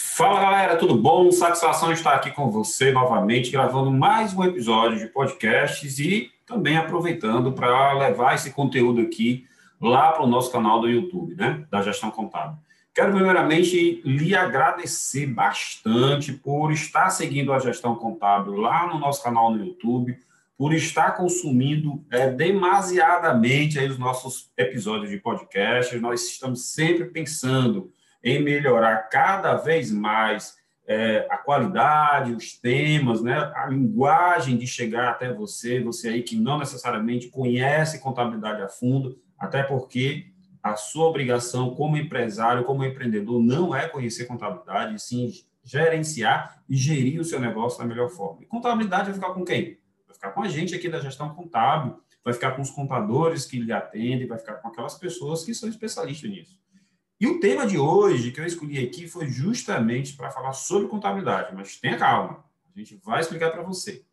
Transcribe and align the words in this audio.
Fala 0.00 0.38
galera, 0.38 0.76
tudo 0.76 0.94
bom? 0.94 1.28
Satisfação 1.32 1.90
estar 1.90 2.14
aqui 2.14 2.30
com 2.30 2.52
você 2.52 2.92
novamente, 2.92 3.50
gravando 3.50 3.90
mais 3.90 4.32
um 4.32 4.44
episódio 4.44 4.96
de 4.96 5.08
podcasts 5.08 5.98
e 5.98 6.30
também 6.46 6.76
aproveitando 6.76 7.50
para 7.50 7.94
levar 7.94 8.36
esse 8.36 8.52
conteúdo 8.52 9.00
aqui 9.00 9.44
lá 9.80 10.12
para 10.12 10.22
o 10.22 10.26
nosso 10.28 10.52
canal 10.52 10.80
do 10.80 10.88
YouTube, 10.88 11.34
né? 11.34 11.66
Da 11.68 11.82
Gestão 11.82 12.12
Contábil. 12.12 12.56
Quero 12.94 13.12
primeiramente 13.12 14.00
lhe 14.04 14.36
agradecer 14.36 15.26
bastante 15.26 16.32
por 16.32 16.70
estar 16.70 17.10
seguindo 17.10 17.52
a 17.52 17.58
Gestão 17.58 17.96
Contábil 17.96 18.52
lá 18.52 18.86
no 18.86 19.00
nosso 19.00 19.20
canal 19.20 19.50
no 19.50 19.64
YouTube, 19.64 20.16
por 20.56 20.72
estar 20.72 21.16
consumindo 21.16 22.04
é, 22.12 22.30
demasiadamente 22.30 23.80
aí 23.80 23.88
os 23.88 23.98
nossos 23.98 24.48
episódios 24.56 25.10
de 25.10 25.16
podcast. 25.16 25.98
Nós 25.98 26.22
estamos 26.28 26.66
sempre 26.66 27.06
pensando 27.06 27.90
em 28.22 28.42
melhorar 28.42 29.08
cada 29.08 29.54
vez 29.54 29.90
mais 29.90 30.56
é, 30.86 31.26
a 31.30 31.36
qualidade, 31.36 32.32
os 32.32 32.58
temas, 32.58 33.22
né, 33.22 33.52
a 33.54 33.66
linguagem 33.66 34.56
de 34.56 34.66
chegar 34.66 35.10
até 35.10 35.32
você, 35.32 35.80
você 35.80 36.08
aí 36.08 36.22
que 36.22 36.34
não 36.34 36.58
necessariamente 36.58 37.28
conhece 37.28 38.00
contabilidade 38.00 38.62
a 38.62 38.68
fundo, 38.68 39.20
até 39.38 39.62
porque 39.62 40.32
a 40.62 40.74
sua 40.76 41.06
obrigação 41.06 41.74
como 41.74 41.96
empresário, 41.96 42.64
como 42.64 42.84
empreendedor, 42.84 43.40
não 43.40 43.74
é 43.74 43.86
conhecer 43.86 44.24
contabilidade, 44.24 45.00
sim 45.00 45.30
gerenciar 45.62 46.62
e 46.66 46.74
gerir 46.74 47.20
o 47.20 47.24
seu 47.24 47.38
negócio 47.38 47.78
da 47.78 47.84
melhor 47.84 48.08
forma. 48.08 48.42
E 48.42 48.46
contabilidade 48.46 49.04
vai 49.04 49.14
ficar 49.14 49.34
com 49.34 49.44
quem? 49.44 49.78
Vai 50.06 50.14
ficar 50.14 50.30
com 50.30 50.42
a 50.42 50.48
gente 50.48 50.74
aqui 50.74 50.88
da 50.88 50.98
gestão 50.98 51.28
contábil, 51.34 52.00
vai 52.24 52.32
ficar 52.32 52.52
com 52.52 52.62
os 52.62 52.70
contadores 52.70 53.44
que 53.44 53.60
lhe 53.60 53.72
atendem, 53.72 54.26
vai 54.26 54.38
ficar 54.38 54.54
com 54.54 54.68
aquelas 54.68 54.94
pessoas 54.94 55.44
que 55.44 55.52
são 55.52 55.68
especialistas 55.68 56.30
nisso. 56.30 56.58
E 57.20 57.26
o 57.26 57.40
tema 57.40 57.66
de 57.66 57.76
hoje 57.76 58.30
que 58.30 58.40
eu 58.40 58.46
escolhi 58.46 58.78
aqui 58.78 59.08
foi 59.08 59.26
justamente 59.26 60.14
para 60.14 60.30
falar 60.30 60.52
sobre 60.52 60.88
contabilidade, 60.88 61.54
mas 61.54 61.76
tenha 61.76 61.98
calma, 61.98 62.44
a 62.64 62.78
gente 62.78 62.96
vai 63.04 63.20
explicar 63.20 63.50
para 63.50 63.62
você. 63.62 64.04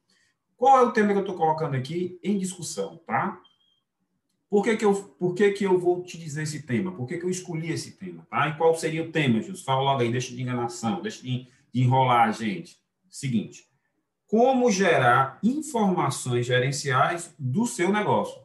Qual 0.58 0.78
é 0.80 0.82
o 0.82 0.92
tema 0.92 1.12
que 1.12 1.18
eu 1.20 1.22
estou 1.22 1.36
colocando 1.36 1.76
aqui 1.76 2.20
em 2.24 2.38
discussão, 2.38 2.98
tá? 3.06 3.40
Por 4.50 4.64
que, 4.64 4.78
que, 4.78 4.86
eu, 4.86 4.94
por 4.94 5.36
que, 5.36 5.52
que 5.52 5.64
eu 5.66 5.78
vou 5.78 6.02
te 6.04 6.18
dizer 6.18 6.44
esse 6.44 6.64
tema? 6.64 6.92
Por 6.92 7.06
que, 7.08 7.18
que 7.18 7.26
eu 7.26 7.30
escolhi 7.30 7.72
esse 7.72 7.92
tema? 7.92 8.26
Tá? 8.30 8.48
E 8.48 8.58
qual 8.58 8.74
seria 8.74 9.04
o 9.04 9.12
tema, 9.12 9.42
Jesus? 9.42 9.62
Fala 9.62 9.82
logo 9.82 10.02
aí, 10.02 10.12
deixa 10.12 10.34
de 10.34 10.42
enganação, 10.42 11.02
deixa 11.02 11.22
de, 11.22 11.48
enrolar 11.74 12.30
a 12.30 12.32
gente. 12.32 12.78
Seguinte, 13.10 13.68
como 14.26 14.72
gerar 14.72 15.40
informações 15.44 16.46
gerenciais 16.46 17.36
do 17.38 17.66
seu 17.66 17.92
negócio? 17.92 18.42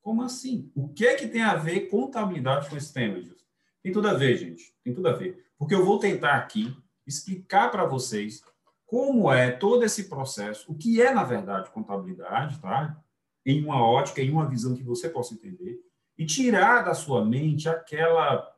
Como 0.00 0.22
assim? 0.22 0.70
O 0.74 0.88
que, 0.88 1.14
que 1.14 1.28
tem 1.28 1.42
a 1.42 1.56
ver 1.56 1.88
contabilidade 1.88 2.70
com 2.70 2.76
esse 2.76 2.92
tema, 2.92 3.20
Jesus? 3.20 3.41
Tem 3.82 3.92
tudo 3.92 4.08
a 4.08 4.14
ver, 4.14 4.36
gente. 4.36 4.74
Tem 4.84 4.94
tudo 4.94 5.08
a 5.08 5.12
ver. 5.12 5.44
Porque 5.58 5.74
eu 5.74 5.84
vou 5.84 5.98
tentar 5.98 6.36
aqui 6.36 6.76
explicar 7.06 7.70
para 7.70 7.84
vocês 7.84 8.42
como 8.86 9.32
é 9.32 9.50
todo 9.50 9.84
esse 9.84 10.08
processo, 10.08 10.70
o 10.70 10.74
que 10.74 11.00
é, 11.00 11.14
na 11.14 11.24
verdade, 11.24 11.70
contabilidade, 11.70 12.60
tá? 12.60 13.02
Em 13.44 13.64
uma 13.64 13.82
ótica, 13.82 14.20
em 14.20 14.30
uma 14.30 14.46
visão 14.46 14.74
que 14.74 14.82
você 14.82 15.08
possa 15.08 15.34
entender, 15.34 15.80
e 16.18 16.26
tirar 16.26 16.82
da 16.82 16.94
sua 16.94 17.24
mente 17.24 17.68
aquela 17.68 18.48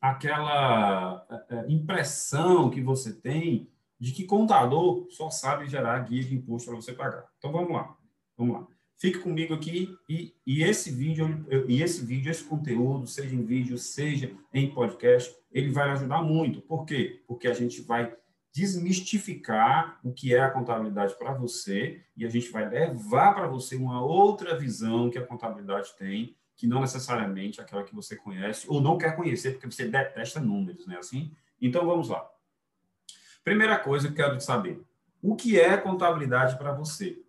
aquela 0.00 1.26
é, 1.30 1.56
é, 1.56 1.72
impressão 1.72 2.70
que 2.70 2.82
você 2.82 3.14
tem 3.14 3.70
de 3.98 4.12
que 4.12 4.24
contador 4.24 5.06
só 5.10 5.30
sabe 5.30 5.68
gerar 5.68 5.98
guia 6.00 6.22
de 6.22 6.34
imposto 6.34 6.68
para 6.68 6.76
você 6.76 6.92
pagar. 6.92 7.26
Então 7.38 7.50
vamos 7.50 7.72
lá. 7.72 7.96
Vamos 8.36 8.56
lá. 8.56 8.66
Fique 8.98 9.18
comigo 9.18 9.52
aqui 9.52 9.94
e, 10.08 10.34
e 10.46 10.62
esse 10.62 10.90
vídeo 10.90 11.46
e 11.68 11.82
esse 11.82 12.04
vídeo, 12.04 12.30
esse 12.30 12.42
conteúdo, 12.42 13.06
seja 13.06 13.34
em 13.34 13.44
vídeo, 13.44 13.76
seja 13.76 14.32
em 14.54 14.70
podcast, 14.72 15.36
ele 15.52 15.70
vai 15.70 15.90
ajudar 15.90 16.22
muito. 16.22 16.62
Por 16.62 16.86
quê? 16.86 17.22
Porque 17.26 17.46
a 17.46 17.52
gente 17.52 17.82
vai 17.82 18.16
desmistificar 18.54 20.00
o 20.02 20.14
que 20.14 20.34
é 20.34 20.40
a 20.40 20.50
contabilidade 20.50 21.14
para 21.18 21.34
você 21.34 22.00
e 22.16 22.24
a 22.24 22.30
gente 22.30 22.50
vai 22.50 22.66
levar 22.66 23.34
para 23.34 23.46
você 23.46 23.76
uma 23.76 24.02
outra 24.02 24.58
visão 24.58 25.10
que 25.10 25.18
a 25.18 25.26
contabilidade 25.26 25.90
tem, 25.98 26.34
que 26.56 26.66
não 26.66 26.80
necessariamente 26.80 27.60
aquela 27.60 27.84
que 27.84 27.94
você 27.94 28.16
conhece 28.16 28.64
ou 28.66 28.80
não 28.80 28.96
quer 28.96 29.14
conhecer 29.14 29.52
porque 29.52 29.70
você 29.70 29.86
detesta 29.86 30.40
números, 30.40 30.86
né? 30.86 30.96
Assim. 30.96 31.30
Então 31.60 31.84
vamos 31.84 32.08
lá. 32.08 32.26
Primeira 33.44 33.78
coisa 33.78 34.08
que 34.10 34.14
eu 34.14 34.24
quero 34.24 34.40
saber: 34.40 34.80
o 35.20 35.36
que 35.36 35.60
é 35.60 35.76
contabilidade 35.76 36.56
para 36.56 36.72
você? 36.72 37.22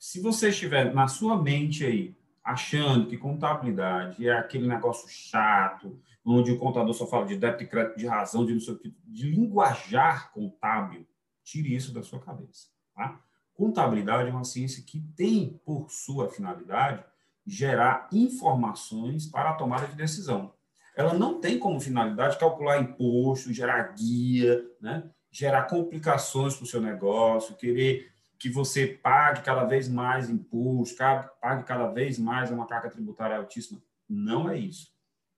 Se 0.00 0.18
você 0.18 0.48
estiver 0.48 0.94
na 0.94 1.06
sua 1.08 1.40
mente 1.40 1.84
aí, 1.84 2.16
achando 2.42 3.06
que 3.06 3.18
contabilidade 3.18 4.26
é 4.26 4.32
aquele 4.32 4.66
negócio 4.66 5.06
chato, 5.06 6.00
onde 6.24 6.50
o 6.50 6.58
contador 6.58 6.94
só 6.94 7.06
fala 7.06 7.26
de 7.26 7.36
débito 7.36 7.64
e 7.64 7.66
crédito, 7.66 7.98
de 7.98 8.06
razão, 8.06 8.46
de 8.46 8.54
não 8.54 8.60
sei 8.60 8.74
o 8.74 8.78
que, 8.78 8.96
de 9.06 9.30
linguajar 9.30 10.32
contábil, 10.32 11.06
tire 11.44 11.76
isso 11.76 11.92
da 11.92 12.02
sua 12.02 12.18
cabeça. 12.18 12.68
Tá? 12.94 13.20
Contabilidade 13.52 14.30
é 14.30 14.32
uma 14.32 14.42
ciência 14.42 14.82
que 14.82 15.00
tem 15.14 15.60
por 15.66 15.90
sua 15.90 16.30
finalidade 16.30 17.04
gerar 17.46 18.08
informações 18.10 19.26
para 19.26 19.50
a 19.50 19.54
tomada 19.54 19.86
de 19.86 19.96
decisão. 19.96 20.54
Ela 20.96 21.12
não 21.12 21.42
tem 21.42 21.58
como 21.58 21.78
finalidade 21.78 22.38
calcular 22.38 22.80
imposto, 22.80 23.52
gerar 23.52 23.94
guia, 23.94 24.64
né? 24.80 25.10
gerar 25.30 25.64
complicações 25.64 26.56
para 26.56 26.64
o 26.64 26.66
seu 26.66 26.80
negócio, 26.80 27.54
querer 27.54 28.10
que 28.40 28.48
você 28.48 28.86
pague 28.86 29.42
cada 29.42 29.64
vez 29.64 29.86
mais 29.86 30.30
imposto, 30.30 30.96
pague 30.96 31.62
cada 31.64 31.88
vez 31.88 32.18
mais 32.18 32.50
uma 32.50 32.66
carga 32.66 32.88
tributária 32.88 33.36
altíssima. 33.36 33.82
Não 34.08 34.48
é 34.48 34.56
isso. 34.58 34.90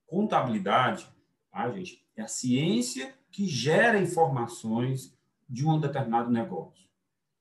Contabilidade, 0.06 1.12
tá, 1.50 1.68
gente, 1.72 2.06
é 2.16 2.22
a 2.22 2.28
ciência 2.28 3.12
que 3.28 3.48
gera 3.48 3.98
informações 3.98 5.18
de 5.48 5.66
um 5.66 5.80
determinado 5.80 6.30
negócio. 6.30 6.88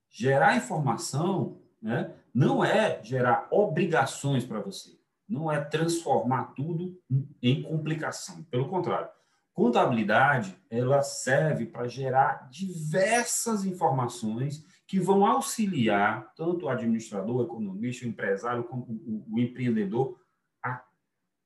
Gerar 0.09 0.57
informação 0.57 1.61
né, 1.79 2.11
não 2.33 2.65
é 2.65 2.99
gerar 3.03 3.47
obrigações 3.51 4.43
para 4.43 4.59
você, 4.59 4.97
não 5.29 5.51
é 5.51 5.61
transformar 5.61 6.55
tudo 6.55 6.99
em 7.39 7.61
complicação. 7.61 8.43
Pelo 8.45 8.67
contrário, 8.67 9.09
contabilidade 9.53 10.57
ela 10.71 11.03
serve 11.03 11.67
para 11.67 11.87
gerar 11.87 12.49
diversas 12.49 13.63
informações 13.63 14.65
que 14.91 14.99
vão 14.99 15.25
auxiliar 15.25 16.33
tanto 16.35 16.65
o 16.65 16.69
administrador, 16.69 17.37
o 17.37 17.43
economista, 17.43 18.05
o 18.05 18.09
empresário, 18.09 18.65
como 18.65 18.83
o, 18.83 19.25
o 19.35 19.39
empreendedor 19.39 20.19
a 20.61 20.83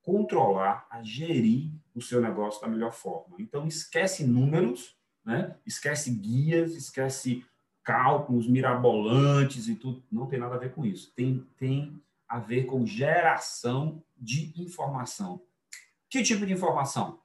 controlar, 0.02 0.88
a 0.90 1.04
gerir 1.04 1.70
o 1.94 2.02
seu 2.02 2.20
negócio 2.20 2.60
da 2.60 2.68
melhor 2.68 2.92
forma. 2.92 3.36
Então, 3.38 3.68
esquece 3.68 4.26
números, 4.26 4.98
né? 5.24 5.56
esquece 5.64 6.10
guias, 6.10 6.74
esquece 6.74 7.46
cálculos 7.84 8.48
mirabolantes 8.48 9.68
e 9.68 9.76
tudo. 9.76 10.04
Não 10.12 10.26
tem 10.26 10.40
nada 10.40 10.56
a 10.56 10.58
ver 10.58 10.74
com 10.74 10.84
isso. 10.84 11.14
Tem, 11.16 11.48
tem 11.56 12.02
a 12.28 12.40
ver 12.40 12.64
com 12.64 12.84
geração 12.84 14.04
de 14.18 14.60
informação. 14.60 15.40
Que 16.10 16.24
tipo 16.24 16.48
de 16.48 16.54
informação? 16.54 17.20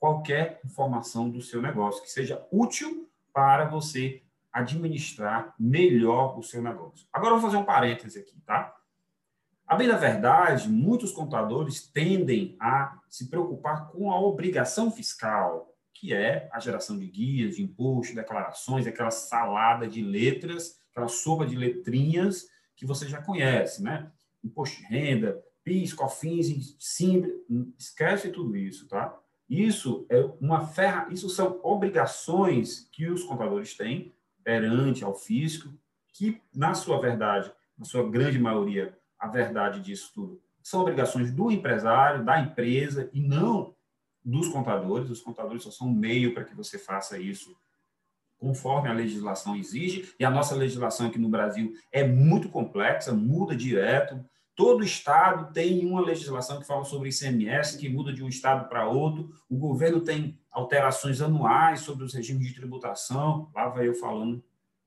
Qualquer 0.00 0.60
informação 0.64 1.30
do 1.30 1.40
seu 1.40 1.62
negócio 1.62 2.02
que 2.02 2.10
seja 2.10 2.44
útil 2.50 3.08
para 3.32 3.66
você 3.66 4.20
administrar 4.52 5.54
melhor 5.58 6.38
o 6.38 6.42
seu 6.42 6.62
negócio. 6.62 7.06
Agora 7.12 7.34
eu 7.34 7.40
vou 7.40 7.50
fazer 7.50 7.62
um 7.62 7.66
parêntese 7.66 8.18
aqui, 8.18 8.40
tá? 8.44 8.74
A 9.66 9.76
bem 9.76 9.86
da 9.86 9.96
verdade, 9.96 10.68
muitos 10.68 11.12
contadores 11.12 11.86
tendem 11.86 12.56
a 12.58 12.98
se 13.08 13.30
preocupar 13.30 13.88
com 13.88 14.10
a 14.10 14.20
obrigação 14.20 14.90
fiscal, 14.90 15.72
que 15.94 16.12
é 16.12 16.48
a 16.52 16.58
geração 16.58 16.98
de 16.98 17.06
guias, 17.06 17.56
de 17.56 17.62
imposto, 17.62 18.14
declarações, 18.14 18.86
aquela 18.86 19.12
salada 19.12 19.86
de 19.86 20.02
letras, 20.02 20.80
aquela 20.90 21.06
sopa 21.06 21.46
de 21.46 21.54
letrinhas 21.54 22.48
que 22.74 22.84
você 22.84 23.06
já 23.06 23.22
conhece, 23.22 23.82
né? 23.82 24.10
Imposto 24.42 24.78
de 24.78 24.84
renda, 24.84 25.40
PIS, 25.62 25.92
COFINS, 25.92 26.74
simples, 26.78 27.32
esquece 27.78 28.30
tudo 28.30 28.56
isso, 28.56 28.88
tá? 28.88 29.16
Isso 29.48 30.06
é 30.08 30.18
uma 30.40 30.66
ferra, 30.66 31.06
isso 31.10 31.28
são 31.28 31.60
obrigações 31.62 32.88
que 32.90 33.06
os 33.08 33.22
contadores 33.22 33.76
têm 33.76 34.12
perante 34.42 35.04
ao 35.04 35.14
fisco, 35.14 35.72
que, 36.12 36.40
na 36.54 36.74
sua 36.74 37.00
verdade, 37.00 37.52
na 37.78 37.84
sua 37.84 38.08
grande 38.08 38.38
maioria, 38.38 38.96
a 39.18 39.28
verdade 39.28 39.80
disso 39.80 40.12
tudo, 40.14 40.40
são 40.62 40.80
obrigações 40.80 41.32
do 41.32 41.50
empresário, 41.50 42.24
da 42.24 42.40
empresa, 42.40 43.08
e 43.12 43.20
não 43.20 43.74
dos 44.24 44.48
contadores. 44.48 45.10
Os 45.10 45.22
contadores 45.22 45.62
só 45.62 45.70
são 45.70 45.88
um 45.88 45.94
meio 45.94 46.34
para 46.34 46.44
que 46.44 46.54
você 46.54 46.78
faça 46.78 47.18
isso 47.18 47.56
conforme 48.38 48.88
a 48.88 48.94
legislação 48.94 49.54
exige, 49.54 50.14
e 50.18 50.24
a 50.24 50.30
nossa 50.30 50.54
legislação 50.54 51.08
aqui 51.08 51.18
no 51.18 51.28
Brasil 51.28 51.74
é 51.92 52.06
muito 52.06 52.48
complexa, 52.48 53.12
muda 53.12 53.54
direto. 53.54 54.24
Todo 54.54 54.84
estado 54.84 55.52
tem 55.52 55.86
uma 55.86 56.00
legislação 56.00 56.60
que 56.60 56.66
fala 56.66 56.84
sobre 56.84 57.08
ICMS, 57.08 57.78
que 57.78 57.88
muda 57.88 58.12
de 58.12 58.22
um 58.22 58.28
estado 58.28 58.68
para 58.68 58.88
outro. 58.88 59.32
O 59.48 59.56
governo 59.56 60.00
tem 60.00 60.38
alterações 60.50 61.20
anuais 61.20 61.80
sobre 61.80 62.04
os 62.04 62.12
regimes 62.12 62.46
de 62.46 62.54
tributação. 62.54 63.50
Lá 63.54 63.68
vai 63.68 63.88
eu 63.88 63.94
falando 63.94 64.42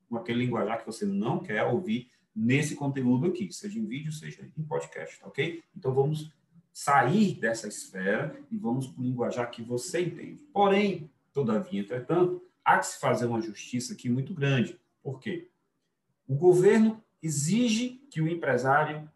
com 0.08 0.16
aquele 0.16 0.44
linguajar 0.44 0.78
que 0.78 0.86
você 0.86 1.04
não 1.04 1.40
quer 1.40 1.64
ouvir 1.64 2.08
nesse 2.34 2.74
conteúdo 2.74 3.26
aqui, 3.26 3.52
seja 3.52 3.78
em 3.78 3.86
vídeo, 3.86 4.12
seja 4.12 4.48
em 4.56 4.62
podcast, 4.62 5.20
tá 5.20 5.26
ok? 5.26 5.62
Então 5.76 5.94
vamos 5.94 6.32
sair 6.72 7.34
dessa 7.38 7.68
esfera 7.68 8.36
e 8.50 8.56
vamos 8.56 8.88
para 8.88 9.00
o 9.00 9.04
linguajar 9.04 9.50
que 9.50 9.62
você 9.62 10.02
entende. 10.02 10.40
Porém, 10.52 11.10
todavia, 11.32 11.80
entretanto, 11.80 12.42
há 12.64 12.78
que 12.78 12.86
se 12.86 12.98
fazer 12.98 13.26
uma 13.26 13.40
justiça 13.40 13.92
aqui 13.92 14.08
muito 14.08 14.34
grande. 14.34 14.78
Por 15.02 15.20
quê? 15.20 15.48
O 16.26 16.34
governo 16.34 17.02
exige 17.22 18.00
que 18.10 18.20
o 18.20 18.28
empresário 18.28 19.08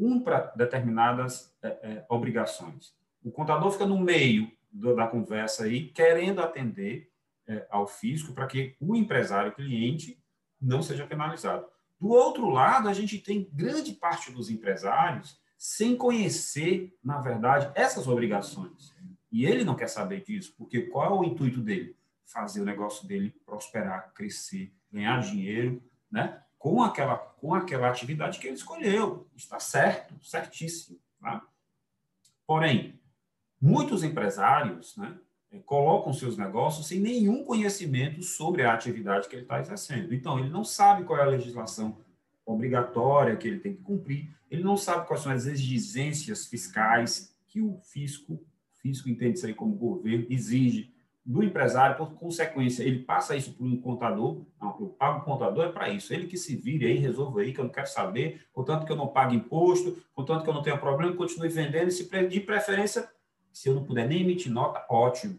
cumpra 0.00 0.50
determinadas 0.56 1.54
é, 1.62 1.68
é, 1.68 2.06
obrigações. 2.08 2.94
O 3.22 3.30
contador 3.30 3.70
fica 3.70 3.84
no 3.86 4.00
meio 4.00 4.50
do, 4.72 4.96
da 4.96 5.06
conversa 5.06 5.64
aí, 5.64 5.88
querendo 5.88 6.40
atender 6.40 7.10
é, 7.46 7.66
ao 7.68 7.86
fisco 7.86 8.32
para 8.32 8.46
que 8.46 8.74
o 8.80 8.96
empresário 8.96 9.52
cliente 9.52 10.18
não 10.58 10.82
seja 10.82 11.06
penalizado. 11.06 11.66
Do 12.00 12.08
outro 12.08 12.48
lado, 12.48 12.88
a 12.88 12.94
gente 12.94 13.18
tem 13.18 13.46
grande 13.52 13.92
parte 13.92 14.32
dos 14.32 14.48
empresários 14.48 15.38
sem 15.58 15.94
conhecer, 15.94 16.96
na 17.04 17.20
verdade, 17.20 17.70
essas 17.74 18.08
obrigações. 18.08 18.94
E 19.30 19.44
ele 19.44 19.64
não 19.64 19.76
quer 19.76 19.88
saber 19.88 20.24
disso, 20.24 20.54
porque 20.56 20.82
qual 20.82 21.14
é 21.14 21.20
o 21.20 21.24
intuito 21.24 21.60
dele? 21.60 21.94
Fazer 22.24 22.62
o 22.62 22.64
negócio 22.64 23.06
dele 23.06 23.34
prosperar, 23.44 24.14
crescer, 24.14 24.72
ganhar 24.90 25.20
dinheiro, 25.20 25.82
né? 26.10 26.42
Com 26.60 26.82
aquela, 26.82 27.16
com 27.16 27.54
aquela 27.54 27.88
atividade 27.88 28.38
que 28.38 28.46
ele 28.46 28.54
escolheu. 28.54 29.26
Está 29.34 29.58
certo, 29.58 30.14
certíssimo. 30.22 31.00
Tá? 31.18 31.42
Porém, 32.46 33.00
muitos 33.58 34.04
empresários 34.04 34.94
né, 34.96 35.18
colocam 35.64 36.12
seus 36.12 36.36
negócios 36.36 36.86
sem 36.86 37.00
nenhum 37.00 37.44
conhecimento 37.44 38.22
sobre 38.22 38.62
a 38.62 38.74
atividade 38.74 39.26
que 39.26 39.34
ele 39.34 39.42
está 39.42 39.58
exercendo. 39.58 40.14
Então, 40.14 40.38
ele 40.38 40.50
não 40.50 40.62
sabe 40.62 41.04
qual 41.04 41.18
é 41.18 41.22
a 41.22 41.26
legislação 41.26 41.98
obrigatória 42.44 43.36
que 43.36 43.48
ele 43.48 43.60
tem 43.60 43.74
que 43.74 43.82
cumprir, 43.82 44.28
ele 44.50 44.62
não 44.62 44.76
sabe 44.76 45.06
quais 45.06 45.22
são 45.22 45.32
as 45.32 45.46
exigências 45.46 46.46
fiscais 46.46 47.34
que 47.46 47.60
o 47.60 47.80
fisco, 47.82 48.44
fisco 48.82 49.08
entende 49.08 49.38
isso 49.38 49.46
aí 49.46 49.54
como 49.54 49.74
governo, 49.74 50.26
exige 50.28 50.92
do 51.30 51.44
empresário, 51.44 51.96
por 51.96 52.12
consequência, 52.14 52.82
ele 52.82 53.04
passa 53.04 53.36
isso 53.36 53.52
para 53.52 53.64
um 53.64 53.80
contador, 53.80 54.44
não, 54.60 54.76
eu 54.80 54.88
pago 54.88 55.20
o 55.20 55.24
contador 55.24 55.66
é 55.66 55.70
para 55.70 55.88
isso, 55.88 56.12
ele 56.12 56.26
que 56.26 56.36
se 56.36 56.56
vire 56.56 56.86
aí, 56.86 56.98
resolva 56.98 57.40
aí, 57.40 57.52
que 57.52 57.60
eu 57.60 57.64
não 57.64 57.70
quero 57.70 57.86
saber, 57.86 58.44
contanto 58.52 58.84
que 58.84 58.90
eu 58.90 58.96
não 58.96 59.06
pague 59.06 59.36
imposto, 59.36 60.02
contanto 60.12 60.42
que 60.42 60.50
eu 60.50 60.54
não 60.54 60.62
tenha 60.62 60.76
problema, 60.76 61.14
continue 61.14 61.48
vendendo, 61.48 61.86
e 61.86 61.92
se 61.92 62.08
de 62.26 62.40
preferência, 62.40 63.08
se 63.52 63.68
eu 63.68 63.76
não 63.76 63.84
puder 63.84 64.08
nem 64.08 64.22
emitir 64.22 64.50
nota, 64.50 64.84
ótimo. 64.90 65.38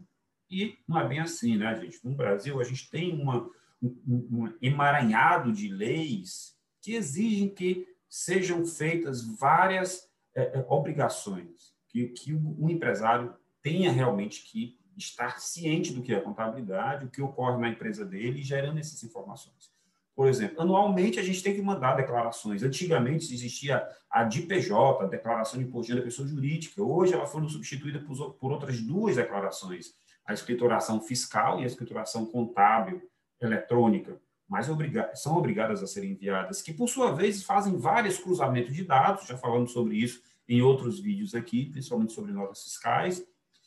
E 0.50 0.78
não 0.88 0.98
é 0.98 1.06
bem 1.06 1.20
assim, 1.20 1.58
né, 1.58 1.76
gente? 1.76 2.00
No 2.06 2.16
Brasil, 2.16 2.62
a 2.62 2.64
gente 2.64 2.90
tem 2.90 3.14
uma, 3.14 3.50
um, 3.82 4.00
um 4.08 4.54
emaranhado 4.62 5.52
de 5.52 5.68
leis 5.68 6.56
que 6.82 6.94
exigem 6.94 7.50
que 7.50 7.86
sejam 8.08 8.66
feitas 8.66 9.26
várias 9.38 10.10
é, 10.34 10.66
obrigações, 10.70 11.76
que, 11.90 12.08
que 12.08 12.34
o 12.34 12.70
empresário 12.70 13.34
tenha 13.62 13.92
realmente 13.92 14.44
que 14.50 14.80
estar 14.98 15.40
ciente 15.40 15.94
do 15.94 16.02
que 16.02 16.14
é 16.14 16.20
contabilidade, 16.20 17.06
o 17.06 17.10
que 17.10 17.22
ocorre 17.22 17.60
na 17.60 17.70
empresa 17.70 18.06
dele, 18.06 18.42
gerando 18.42 18.80
essas 18.80 19.04
informações. 19.04 19.72
Por 20.16 20.28
exemplo, 20.28 20.62
anualmente 20.62 21.20
a 21.20 21.24
gente 21.24 21.42
tem 21.42 21.56
que 21.56 21.62
mandar 21.62 21.96
declarações. 21.96 22.64
Antigamente 22.64 23.34
existia 23.34 23.88
a 24.10 24.24
DPJ, 24.24 25.04
a 25.04 25.08
Declaração 25.08 25.60
de 25.60 25.66
Imposto 25.66 25.96
da 25.96 26.02
Pessoa 26.02 26.28
Jurídica. 26.28 26.84
Hoje 26.84 27.14
ela 27.14 27.26
foi 27.26 27.48
substituída 27.48 28.00
por, 28.00 28.52
outras 28.52 28.82
duas 28.82 29.16
declarações, 29.16 29.96
a 30.26 30.34
escrituração 30.34 31.02
fiscal 31.02 31.60
e 31.60 31.64
a 31.64 31.68
escrituração 31.68 32.26
contábil 32.26 33.02
eletrônica 33.40 34.20
mas 34.52 34.68
são 35.14 35.38
obrigadas 35.38 35.82
a 35.82 35.88
serem 35.88 36.12
enviadas, 36.12 36.62
que 36.62 36.74
por 36.74 36.90
sua 36.90 37.14
vez 37.14 37.42
fazem 37.42 37.78
vários 37.78 38.18
cruzamentos 38.18 38.76
de 38.76 38.84
dados, 38.84 39.26
já 39.26 39.38
falamos 39.38 39.72
sobre 39.72 39.96
isso 39.96 40.22
em 40.46 40.62
outros 40.62 41.00
vídeos 41.00 41.34
aqui, 41.34 41.68
principalmente 41.68 42.12
sobre 42.12 42.34
notas 42.34 42.62
fiscais, 42.62 43.26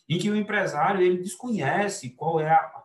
em 0.09 0.19
que 0.19 0.31
o 0.31 0.37
empresário 0.37 1.01
ele 1.01 1.19
desconhece 1.19 2.11
qual 2.11 2.41
é, 2.41 2.51
a, 2.51 2.85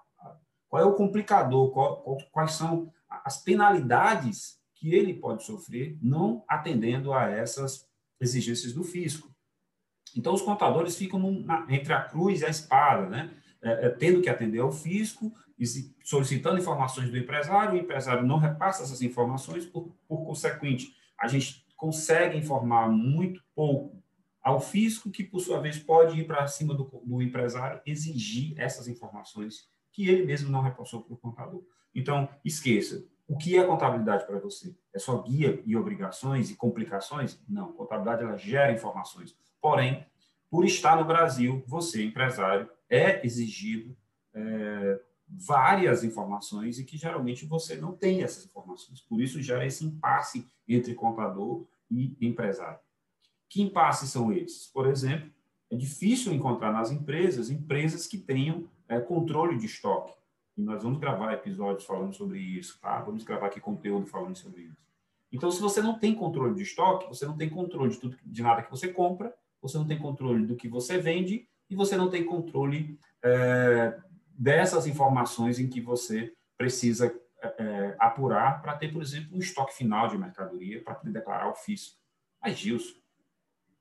qual 0.68 0.82
é 0.82 0.86
o 0.86 0.96
complicador, 0.96 1.72
qual, 1.72 2.18
quais 2.32 2.54
são 2.54 2.92
as 3.10 3.44
penalidades 3.44 4.60
que 4.76 4.94
ele 4.94 5.14
pode 5.14 5.44
sofrer 5.44 5.98
não 6.02 6.44
atendendo 6.48 7.14
a 7.14 7.30
essas 7.30 7.86
exigências 8.20 8.74
do 8.74 8.84
fisco. 8.84 9.30
Então, 10.16 10.34
os 10.34 10.42
contadores 10.42 10.96
ficam 10.96 11.20
na, 11.20 11.66
entre 11.70 11.94
a 11.94 12.02
cruz 12.02 12.42
e 12.42 12.46
a 12.46 12.50
espada, 12.50 13.08
né? 13.08 13.32
É, 13.62 13.88
é, 13.88 13.90
tendo 13.90 14.22
que 14.22 14.30
atender 14.30 14.60
ao 14.60 14.72
fisco 14.72 15.34
solicitando 16.04 16.58
informações 16.58 17.10
do 17.10 17.18
empresário, 17.18 17.74
o 17.74 17.78
empresário 17.78 18.26
não 18.26 18.38
repassa 18.38 18.84
essas 18.84 19.02
informações, 19.02 19.66
por, 19.66 19.94
por 20.08 20.26
consequente, 20.26 20.96
a 21.20 21.28
gente 21.28 21.66
consegue 21.76 22.38
informar 22.38 22.88
muito 22.88 23.42
pouco 23.54 23.99
ao 24.42 24.60
fisco, 24.60 25.10
que 25.10 25.24
por 25.24 25.40
sua 25.40 25.60
vez 25.60 25.78
pode 25.78 26.20
ir 26.20 26.26
para 26.26 26.48
cima 26.48 26.74
do, 26.74 26.84
do, 27.04 27.22
empresário 27.22 27.82
exigir 27.86 28.54
essas 28.58 28.88
informações 28.88 29.68
que 29.92 30.08
ele 30.08 30.26
mesmo 30.26 30.50
não 30.50 30.62
repassou 30.62 31.04
para 31.04 31.14
o 31.14 31.18
contador. 31.18 31.64
Então, 31.94 32.30
esqueça, 32.44 33.06
o 33.28 33.38
que 33.38 33.58
é 33.58 33.66
contabilidade 33.66 34.26
para 34.26 34.40
você? 34.40 34.76
É 34.94 35.00
só 35.00 35.22
guia 35.22 35.62
e 35.66 35.76
obrigações 35.76 36.50
e 36.50 36.56
complicações? 36.56 37.40
Não, 37.48 37.74
contabilidade 37.74 38.24
ela 38.24 38.38
gera 38.38 38.72
informações. 38.72 39.36
Porém, 39.62 40.06
por 40.50 40.66
estar 40.66 40.96
no 40.96 41.06
Brasil, 41.06 41.64
você, 41.68 42.04
empresário, 42.04 42.70
é 42.90 43.26
exigido 43.26 43.96
é, 44.34 45.00
várias 45.28 46.04
informações 46.04 46.80
e 46.80 46.84
que 46.84 46.98
geralmente 46.98 47.46
você 47.46 47.76
não 47.76 47.92
tem 47.92 48.24
essas 48.24 48.46
informações. 48.46 49.02
Por 49.02 49.22
isso 49.22 49.42
gera 49.42 49.66
esse 49.66 49.86
impasse 49.86 50.48
entre 50.68 50.96
contador 50.96 51.68
e 51.90 52.16
empresário. 52.22 52.80
Que 53.50 53.62
impasses 53.62 54.10
são 54.10 54.32
esses? 54.32 54.68
Por 54.68 54.88
exemplo, 54.88 55.30
é 55.72 55.76
difícil 55.76 56.32
encontrar 56.34 56.72
nas 56.72 56.92
empresas 56.92 57.50
empresas 57.50 58.08
que 58.08 58.18
tenham 58.18 58.70
é, 58.88 59.00
controle 59.00 59.58
de 59.58 59.66
estoque. 59.66 60.14
E 60.58 60.62
nós 60.62 60.84
vamos 60.84 61.00
gravar 61.00 61.34
episódios 61.34 61.86
falando 61.86 62.14
sobre 62.14 62.40
isso, 62.40 62.80
tá? 62.82 63.00
Vamos 63.02 63.24
gravar 63.24 63.48
aqui 63.48 63.60
conteúdo 63.60 64.08
falando 64.08 64.36
sobre 64.36 64.64
isso. 64.64 64.78
Então, 65.32 65.52
se 65.52 65.62
você 65.62 65.82
não 65.82 65.98
tem 65.98 66.16
controle 66.16 66.56
de 66.56 66.64
estoque, 66.64 67.08
você 67.08 67.26
não 67.26 67.38
tem 67.38 67.50
controle 67.50 67.92
de 67.92 68.00
tudo, 68.00 68.18
de 68.26 68.42
nada 68.42 68.64
que 68.64 68.72
você 68.72 68.88
compra, 68.88 69.34
você 69.62 69.78
não 69.78 69.86
tem 69.86 69.98
controle 69.98 70.46
do 70.46 70.56
que 70.56 70.68
você 70.68 70.98
vende 70.98 71.48
e 71.70 71.76
você 71.76 71.96
não 71.96 72.10
tem 72.10 72.26
controle 72.26 73.00
é, 73.24 73.98
dessas 74.30 74.88
informações 74.88 75.60
em 75.60 75.70
que 75.70 75.80
você 75.80 76.34
precisa 76.58 77.14
é, 77.42 77.96
apurar 78.00 78.62
para 78.62 78.76
ter, 78.76 78.92
por 78.92 79.02
exemplo, 79.02 79.36
um 79.36 79.40
estoque 79.40 79.74
final 79.74 80.08
de 80.08 80.18
mercadoria 80.18 80.82
para 80.84 80.96
poder 80.96 81.12
declarar 81.12 81.50
o 81.50 81.56
fisco. 81.56 81.98
Mas, 82.42 82.58
Gilson, 82.58 82.99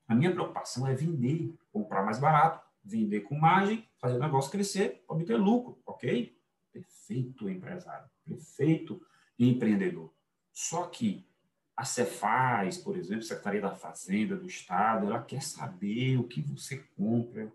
a 0.08 0.14
minha 0.14 0.32
preocupação 0.32 0.87
é 0.87 0.94
vender, 0.94 1.55
comprar 1.70 2.02
mais 2.02 2.19
barato, 2.19 2.66
vender 2.82 3.20
com 3.20 3.38
margem, 3.38 3.87
fazer 3.99 4.16
o 4.16 4.20
negócio 4.20 4.50
crescer, 4.50 5.05
obter 5.06 5.37
lucro, 5.37 5.78
ok? 5.84 6.34
Perfeito 6.72 7.49
empresário, 7.49 8.08
perfeito 8.24 9.00
empreendedor. 9.38 10.10
Só 10.53 10.86
que 10.86 11.29
a 11.77 11.84
Cefaz, 11.84 12.79
por 12.79 12.96
exemplo, 12.96 13.22
Secretaria 13.22 13.60
da 13.60 13.74
Fazenda 13.74 14.34
do 14.34 14.46
Estado, 14.46 15.06
ela 15.06 15.22
quer 15.22 15.43
saber 15.43 16.17
o 16.19 16.24
que 16.24 16.41
você 16.41 16.79
compra, 16.96 17.53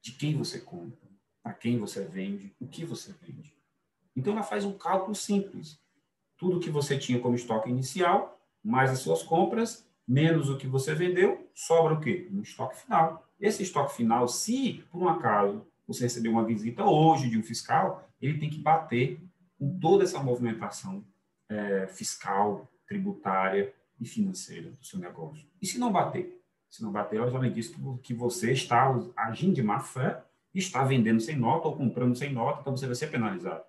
de 0.00 0.12
quem 0.12 0.36
você 0.36 0.60
compra 0.60 1.04
para 1.42 1.52
quem 1.52 1.78
você 1.78 2.02
vende, 2.02 2.54
o 2.58 2.66
que 2.66 2.86
você 2.86 3.14
vende. 3.20 3.54
Então, 4.16 4.32
ela 4.32 4.42
faz 4.42 4.64
um 4.64 4.76
cálculo 4.76 5.14
simples. 5.14 5.78
Tudo 6.38 6.58
que 6.58 6.70
você 6.70 6.96
tinha 6.98 7.20
como 7.20 7.34
estoque 7.34 7.68
inicial, 7.68 8.40
mais 8.62 8.90
as 8.90 9.00
suas 9.00 9.22
compras, 9.22 9.86
menos 10.06 10.48
o 10.48 10.56
que 10.56 10.66
você 10.66 10.94
vendeu, 10.94 11.48
sobra 11.54 11.94
o 11.94 12.00
quê? 12.00 12.28
Um 12.32 12.42
estoque 12.42 12.76
final. 12.76 13.26
Esse 13.40 13.62
estoque 13.62 13.94
final, 13.94 14.28
se 14.28 14.84
por 14.90 15.02
um 15.02 15.08
acaso 15.08 15.66
você 15.86 16.04
receber 16.04 16.28
uma 16.28 16.44
visita 16.44 16.84
hoje 16.84 17.28
de 17.28 17.38
um 17.38 17.42
fiscal, 17.42 18.08
ele 18.20 18.38
tem 18.38 18.50
que 18.50 18.58
bater 18.58 19.20
com 19.58 19.78
toda 19.78 20.04
essa 20.04 20.22
movimentação 20.22 21.04
é, 21.48 21.86
fiscal, 21.86 22.70
tributária 22.86 23.72
e 24.00 24.06
financeira 24.06 24.70
do 24.70 24.84
seu 24.84 24.98
negócio. 24.98 25.46
E 25.60 25.66
se 25.66 25.78
não 25.78 25.92
bater? 25.92 26.40
Se 26.68 26.82
não 26.82 26.90
bater, 26.90 27.18
ela 27.18 27.30
já 27.30 27.38
me 27.38 27.50
disse 27.50 27.74
que 28.02 28.14
você 28.14 28.52
está 28.52 28.94
agindo 29.16 29.54
de 29.54 29.62
má 29.62 29.80
fé 29.80 30.22
está 30.54 30.84
vendendo 30.84 31.20
sem 31.20 31.36
nota 31.36 31.68
ou 31.68 31.76
comprando 31.76 32.16
sem 32.16 32.32
nota, 32.32 32.60
então 32.60 32.76
você 32.76 32.86
vai 32.86 32.94
ser 32.94 33.08
penalizado. 33.08 33.62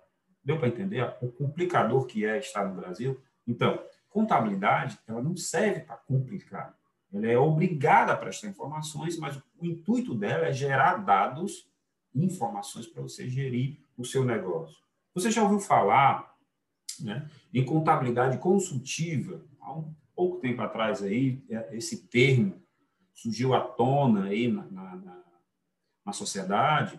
Deu 0.44 0.58
para 0.58 0.68
entender 0.68 1.02
o 1.20 1.28
complicador 1.28 2.06
que 2.06 2.24
é 2.24 2.38
estar 2.38 2.64
no 2.64 2.80
Brasil? 2.80 3.20
Então, 3.46 3.78
contabilidade, 4.16 4.98
ela 5.06 5.22
não 5.22 5.36
serve 5.36 5.80
para 5.80 5.98
complicar. 5.98 6.74
Ela 7.12 7.26
é 7.26 7.38
obrigada 7.38 8.14
a 8.14 8.16
prestar 8.16 8.48
informações, 8.48 9.18
mas 9.18 9.36
o 9.58 9.66
intuito 9.66 10.14
dela 10.14 10.46
é 10.46 10.52
gerar 10.54 10.96
dados 10.96 11.68
informações 12.14 12.86
para 12.86 13.02
você 13.02 13.28
gerir 13.28 13.78
o 13.94 14.06
seu 14.06 14.24
negócio. 14.24 14.74
Você 15.14 15.30
já 15.30 15.42
ouviu 15.42 15.60
falar 15.60 16.34
né, 17.00 17.28
em 17.52 17.62
contabilidade 17.62 18.38
consultiva? 18.38 19.44
Há 19.60 19.74
um 19.74 19.94
pouco 20.14 20.40
tempo 20.40 20.62
atrás 20.62 21.02
aí, 21.02 21.44
é, 21.50 21.76
esse 21.76 22.06
termo 22.06 22.54
surgiu 23.12 23.52
à 23.52 23.60
tona 23.60 24.24
aí 24.24 24.50
na, 24.50 24.64
na, 24.64 25.22
na 26.06 26.12
sociedade 26.14 26.98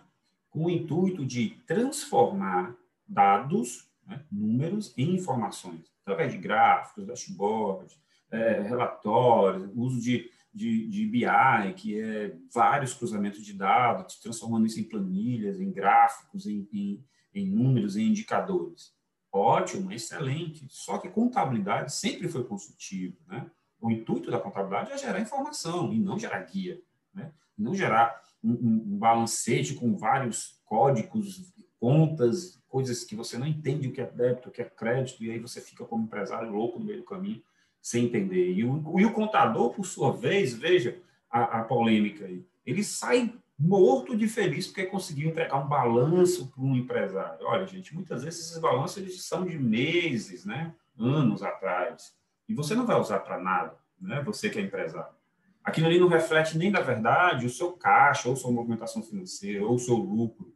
com 0.50 0.66
o 0.66 0.70
intuito 0.70 1.26
de 1.26 1.50
transformar 1.66 2.76
dados, 3.08 3.87
né, 4.08 4.24
números, 4.32 4.92
em 4.96 5.14
informações, 5.14 5.92
através 6.02 6.32
de 6.32 6.38
gráficos, 6.38 7.06
dashboards, 7.06 7.96
é, 8.30 8.62
relatórios, 8.62 9.70
uso 9.74 10.00
de 10.00 10.30
de, 10.58 10.88
de 10.88 11.06
BI, 11.06 11.74
que 11.76 12.00
é 12.00 12.34
vários 12.52 12.94
cruzamentos 12.94 13.44
de 13.44 13.52
dados, 13.52 14.16
transformando 14.16 14.66
isso 14.66 14.80
em 14.80 14.84
planilhas, 14.84 15.60
em 15.60 15.70
gráficos, 15.70 16.46
em, 16.46 16.68
em, 16.72 17.04
em 17.32 17.46
números, 17.46 17.96
em 17.96 18.08
indicadores. 18.08 18.92
Ótimo, 19.30 19.92
excelente. 19.92 20.66
Só 20.68 20.98
que 20.98 21.08
contabilidade 21.08 21.92
sempre 21.92 22.28
foi 22.28 22.44
consultivo, 22.44 23.16
né? 23.28 23.48
O 23.80 23.90
intuito 23.90 24.30
da 24.30 24.40
contabilidade 24.40 24.90
é 24.90 24.98
gerar 24.98 25.20
informação 25.20 25.92
e 25.92 25.98
não 26.00 26.18
gerar 26.18 26.40
guia, 26.40 26.80
né? 27.14 27.32
Não 27.56 27.74
gerar 27.74 28.20
um, 28.42 28.52
um 28.52 28.98
balancete 28.98 29.74
com 29.74 29.96
vários 29.96 30.60
códigos, 30.64 31.52
contas, 31.80 32.60
coisas 32.68 33.04
que 33.04 33.14
você 33.14 33.38
não 33.38 33.46
entende 33.46 33.88
o 33.88 33.92
que 33.92 34.00
é 34.00 34.06
débito, 34.06 34.48
o 34.48 34.52
que 34.52 34.62
é 34.62 34.64
crédito, 34.64 35.22
e 35.22 35.30
aí 35.30 35.38
você 35.38 35.60
fica 35.60 35.84
como 35.84 36.04
empresário 36.04 36.50
louco 36.50 36.78
no 36.78 36.84
meio 36.84 36.98
do 36.98 37.04
caminho 37.04 37.42
sem 37.80 38.04
entender. 38.04 38.52
E 38.52 38.64
o, 38.64 38.98
e 38.98 39.04
o 39.04 39.12
contador, 39.12 39.70
por 39.70 39.86
sua 39.86 40.12
vez, 40.12 40.52
veja 40.52 40.98
a, 41.30 41.60
a 41.60 41.64
polêmica 41.64 42.24
aí, 42.24 42.44
ele 42.66 42.82
sai 42.84 43.32
morto 43.58 44.16
de 44.16 44.28
feliz 44.28 44.66
porque 44.66 44.84
conseguiu 44.84 45.30
entregar 45.30 45.56
um 45.56 45.66
balanço 45.66 46.48
para 46.48 46.62
um 46.62 46.76
empresário. 46.76 47.46
Olha, 47.46 47.66
gente, 47.66 47.94
muitas 47.94 48.22
vezes 48.22 48.46
esses 48.46 48.58
balanços 48.58 48.98
eles 48.98 49.22
são 49.22 49.44
de 49.44 49.58
meses, 49.58 50.44
né? 50.44 50.74
anos 50.98 51.42
atrás, 51.42 52.14
e 52.48 52.54
você 52.54 52.74
não 52.74 52.84
vai 52.84 53.00
usar 53.00 53.20
para 53.20 53.38
nada, 53.38 53.76
né? 54.00 54.20
você 54.22 54.50
que 54.50 54.58
é 54.58 54.62
empresário. 54.62 55.16
Aquilo 55.62 55.86
ali 55.86 56.00
não 56.00 56.08
reflete 56.08 56.56
nem, 56.56 56.70
na 56.70 56.80
verdade, 56.80 57.46
o 57.46 57.50
seu 57.50 57.72
caixa, 57.72 58.28
ou 58.28 58.36
sua 58.36 58.50
movimentação 58.50 59.02
financeira, 59.02 59.64
ou 59.64 59.74
o 59.74 59.78
seu 59.78 59.94
lucro. 59.94 60.52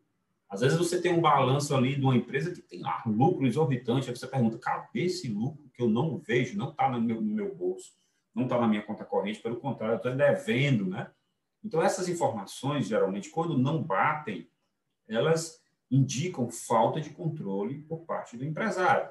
Às 0.53 0.61
vezes 0.61 0.77
você 0.77 1.01
tem 1.01 1.15
um 1.15 1.21
balanço 1.23 1.75
ali 1.75 1.97
de 1.97 2.03
uma 2.03 2.15
empresa 2.15 2.53
que 2.53 2.61
tem 2.61 2.83
lá 2.83 3.03
lucro 3.07 3.47
exorbitante, 3.47 4.11
aí 4.11 4.15
você 4.15 4.27
pergunta, 4.27 4.59
cadê 4.59 5.05
esse 5.05 5.27
lucro 5.27 5.71
que 5.73 5.81
eu 5.81 5.89
não 5.89 6.19
vejo, 6.19 6.59
não 6.59 6.69
está 6.69 6.91
no 6.91 7.01
no 7.01 7.23
meu 7.23 7.55
bolso, 7.55 7.95
não 8.35 8.43
está 8.43 8.61
na 8.61 8.69
minha 8.69 8.83
conta 8.83 9.03
corrente, 9.03 9.41
pelo 9.41 9.57
contrário, 9.57 9.95
eu 9.95 9.97
estou 9.97 10.15
devendo, 10.15 10.85
né? 10.85 11.11
Então, 11.65 11.81
essas 11.81 12.07
informações, 12.07 12.87
geralmente, 12.87 13.31
quando 13.31 13.57
não 13.57 13.83
batem, 13.83 14.47
elas 15.09 15.59
indicam 15.91 16.51
falta 16.51 17.01
de 17.01 17.09
controle 17.09 17.79
por 17.85 18.01
parte 18.01 18.37
do 18.37 18.45
empresário. 18.45 19.09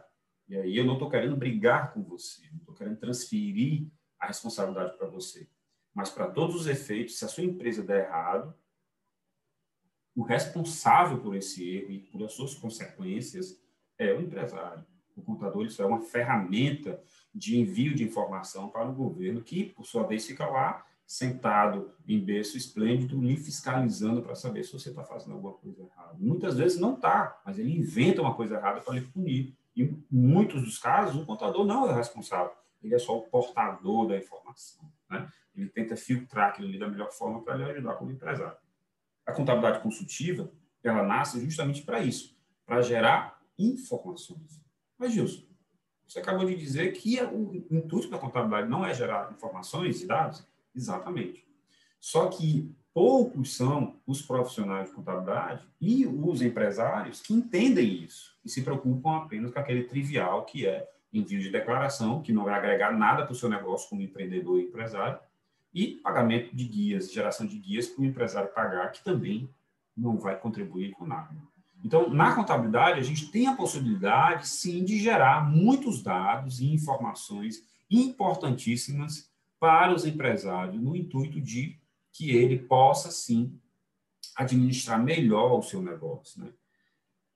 E 0.47 0.55
aí 0.55 0.77
eu 0.77 0.85
não 0.85 0.93
estou 0.93 1.09
querendo 1.09 1.35
brigar 1.35 1.91
com 1.91 2.03
você, 2.03 2.43
não 2.51 2.59
estou 2.59 2.75
querendo 2.75 2.97
transferir 2.97 3.87
a 4.19 4.27
responsabilidade 4.27 4.95
para 4.95 5.07
você. 5.07 5.49
Mas, 5.91 6.11
para 6.11 6.29
todos 6.29 6.55
os 6.55 6.67
efeitos, 6.67 7.17
se 7.17 7.25
a 7.25 7.27
sua 7.27 7.43
empresa 7.43 7.81
der 7.81 8.05
errado, 8.05 8.53
o 10.15 10.23
responsável 10.23 11.19
por 11.19 11.35
esse 11.35 11.67
erro 11.67 11.91
e 11.91 11.99
por 11.99 12.23
as 12.23 12.33
suas 12.33 12.53
consequências 12.53 13.57
é 13.97 14.13
o 14.13 14.21
empresário. 14.21 14.85
O 15.15 15.21
contador 15.21 15.65
isso 15.65 15.81
é 15.81 15.85
uma 15.85 16.01
ferramenta 16.01 17.01
de 17.33 17.57
envio 17.59 17.93
de 17.93 18.03
informação 18.03 18.69
para 18.69 18.89
o 18.89 18.93
governo, 18.93 19.41
que, 19.41 19.65
por 19.65 19.85
sua 19.85 20.03
vez, 20.03 20.25
fica 20.25 20.45
lá 20.45 20.85
sentado 21.05 21.93
em 22.07 22.23
berço 22.23 22.55
esplêndido, 22.55 23.21
lhe 23.21 23.35
fiscalizando 23.35 24.21
para 24.21 24.33
saber 24.33 24.63
se 24.63 24.71
você 24.71 24.89
está 24.89 25.03
fazendo 25.03 25.33
alguma 25.33 25.53
coisa 25.53 25.83
errada. 25.83 26.15
Muitas 26.17 26.57
vezes 26.57 26.79
não 26.79 26.95
está, 26.95 27.41
mas 27.45 27.59
ele 27.59 27.77
inventa 27.77 28.21
uma 28.21 28.33
coisa 28.33 28.55
errada 28.55 28.79
para 28.79 28.93
lhe 28.93 29.01
punir. 29.01 29.53
E 29.75 29.83
em 29.83 30.05
muitos 30.09 30.63
dos 30.63 30.77
casos, 30.77 31.21
o 31.21 31.25
contador 31.25 31.65
não 31.65 31.87
é 31.87 31.91
o 31.91 31.95
responsável, 31.95 32.53
ele 32.81 32.95
é 32.95 32.99
só 32.99 33.17
o 33.17 33.23
portador 33.23 34.07
da 34.07 34.17
informação. 34.17 34.89
Né? 35.09 35.29
Ele 35.53 35.67
tenta 35.67 35.95
filtrar 35.97 36.49
aquilo 36.49 36.69
ali 36.69 36.79
da 36.79 36.87
melhor 36.87 37.11
forma 37.11 37.41
para 37.43 37.55
lhe 37.55 37.63
ajudar 37.65 37.95
como 37.95 38.11
empresário. 38.11 38.57
A 39.25 39.31
contabilidade 39.31 39.81
consultiva, 39.81 40.51
ela 40.83 41.03
nasce 41.03 41.39
justamente 41.39 41.83
para 41.83 42.01
isso, 42.01 42.35
para 42.65 42.81
gerar 42.81 43.41
informações. 43.57 44.61
Mas, 44.97 45.13
Gilson, 45.13 45.43
você 46.07 46.19
acabou 46.19 46.45
de 46.45 46.55
dizer 46.55 46.91
que 46.93 47.21
o 47.21 47.65
intuito 47.71 48.09
da 48.09 48.17
contabilidade 48.17 48.67
não 48.67 48.85
é 48.85 48.93
gerar 48.93 49.31
informações 49.31 50.01
e 50.01 50.07
dados? 50.07 50.45
Exatamente. 50.75 51.45
Só 51.99 52.27
que 52.27 52.73
poucos 52.93 53.55
são 53.55 53.99
os 54.05 54.21
profissionais 54.21 54.89
de 54.89 54.95
contabilidade 54.95 55.65
e 55.79 56.05
os 56.05 56.41
empresários 56.41 57.21
que 57.21 57.33
entendem 57.33 58.03
isso 58.03 58.37
e 58.43 58.49
se 58.49 58.61
preocupam 58.61 59.17
apenas 59.17 59.53
com 59.53 59.59
aquele 59.59 59.83
trivial 59.83 60.43
que 60.45 60.67
é 60.67 60.89
envio 61.13 61.39
de 61.39 61.49
declaração, 61.49 62.21
que 62.21 62.33
não 62.33 62.43
vai 62.43 62.53
agregar 62.53 62.91
nada 62.91 63.23
para 63.23 63.33
o 63.33 63.35
seu 63.35 63.49
negócio 63.49 63.89
como 63.89 64.01
empreendedor 64.01 64.59
e 64.59 64.63
empresário, 64.63 65.19
e 65.73 65.95
pagamento 66.03 66.55
de 66.55 66.65
guias, 66.65 67.11
geração 67.11 67.45
de 67.45 67.57
guias 67.57 67.87
para 67.87 68.01
o 68.01 68.05
empresário 68.05 68.53
pagar, 68.53 68.91
que 68.91 69.03
também 69.03 69.49
não 69.95 70.17
vai 70.17 70.37
contribuir 70.37 70.91
com 70.91 71.05
nada. 71.05 71.35
Então, 71.83 72.09
na 72.09 72.35
contabilidade, 72.35 72.99
a 72.99 73.03
gente 73.03 73.31
tem 73.31 73.47
a 73.47 73.55
possibilidade, 73.55 74.47
sim, 74.47 74.83
de 74.83 74.99
gerar 74.99 75.49
muitos 75.49 76.03
dados 76.03 76.59
e 76.59 76.71
informações 76.71 77.63
importantíssimas 77.89 79.29
para 79.59 79.93
os 79.93 80.05
empresários, 80.05 80.81
no 80.81 80.95
intuito 80.95 81.39
de 81.39 81.79
que 82.11 82.31
ele 82.31 82.59
possa, 82.59 83.09
sim, 83.09 83.59
administrar 84.35 85.01
melhor 85.01 85.57
o 85.57 85.61
seu 85.61 85.81
negócio. 85.81 86.43
Né? 86.43 86.51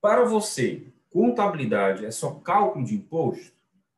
Para 0.01 0.25
você, 0.25 0.93
contabilidade 1.09 2.05
é 2.05 2.11
só 2.11 2.31
cálculo 2.35 2.85
de 2.85 2.95
imposto? 2.95 3.53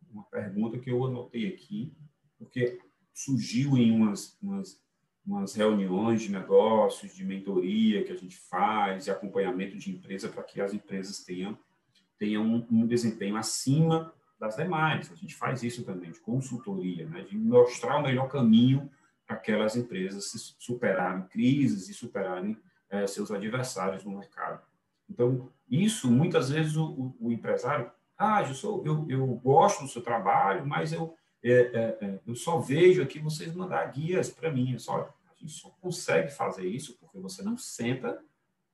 Uma 0.10 0.24
pergunta 0.24 0.78
que 0.78 0.90
eu 0.90 1.06
anotei 1.06 1.48
aqui, 1.48 1.94
porque 2.38 2.80
surgiu 3.18 3.76
em 3.76 3.92
umas, 3.92 4.38
umas, 4.40 4.80
umas 5.26 5.56
reuniões 5.56 6.22
de 6.22 6.32
negócios, 6.32 7.16
de 7.16 7.26
mentoria 7.26 8.04
que 8.04 8.12
a 8.12 8.16
gente 8.16 8.38
faz, 8.38 9.08
e 9.08 9.12
acompanhamento 9.12 9.76
de 9.76 9.90
empresa 9.90 10.30
para 10.30 10.44
que 10.44 10.62
as 10.62 10.72
empresas 10.72 11.24
tenham, 11.24 11.58
tenham 12.20 12.46
um, 12.46 12.68
um 12.72 12.86
desempenho 12.86 13.36
acima 13.36 14.14
das 14.40 14.56
demais. 14.56 15.12
A 15.12 15.16
gente 15.16 15.34
faz 15.34 15.64
isso 15.64 15.84
também, 15.84 16.12
de 16.12 16.20
consultoria, 16.20 17.10
né? 17.10 17.24
de 17.24 17.36
mostrar 17.36 17.98
o 17.98 18.04
melhor 18.04 18.28
caminho 18.28 18.88
para 19.26 19.36
aquelas 19.36 19.76
empresas 19.76 20.30
se 20.30 20.38
superarem 20.60 21.24
crises 21.24 21.90
e 21.90 21.96
superarem 21.96 22.56
é, 22.88 23.08
seus 23.08 23.32
adversários 23.32 24.04
no 24.06 24.16
mercado. 24.16 24.62
Então, 25.10 25.50
isso, 25.68 26.12
muitas 26.12 26.52
vezes, 26.52 26.76
o, 26.76 27.16
o, 27.20 27.32
empresário, 27.32 27.90
ah, 28.16 28.44
eu, 28.44 28.54
sou, 28.54 28.86
eu, 28.86 29.08
eu 29.10 29.26
gosto 29.44 29.82
do 29.84 29.90
seu 29.90 30.04
trabalho, 30.04 30.68
mas 30.68 30.94
eu 30.94 31.18
é, 31.44 31.52
é, 31.52 31.98
é, 32.02 32.20
eu 32.26 32.36
só 32.36 32.60
vejo 32.60 33.02
aqui 33.02 33.20
vocês 33.20 33.54
mandar 33.54 33.86
guias 33.92 34.30
para 34.30 34.52
mim. 34.52 34.78
Só, 34.78 35.02
a 35.02 35.40
gente 35.40 35.54
só 35.54 35.70
consegue 35.82 36.32
fazer 36.32 36.68
isso 36.68 36.98
porque 37.00 37.20
você 37.20 37.44
não 37.44 37.58
senta, 37.58 38.20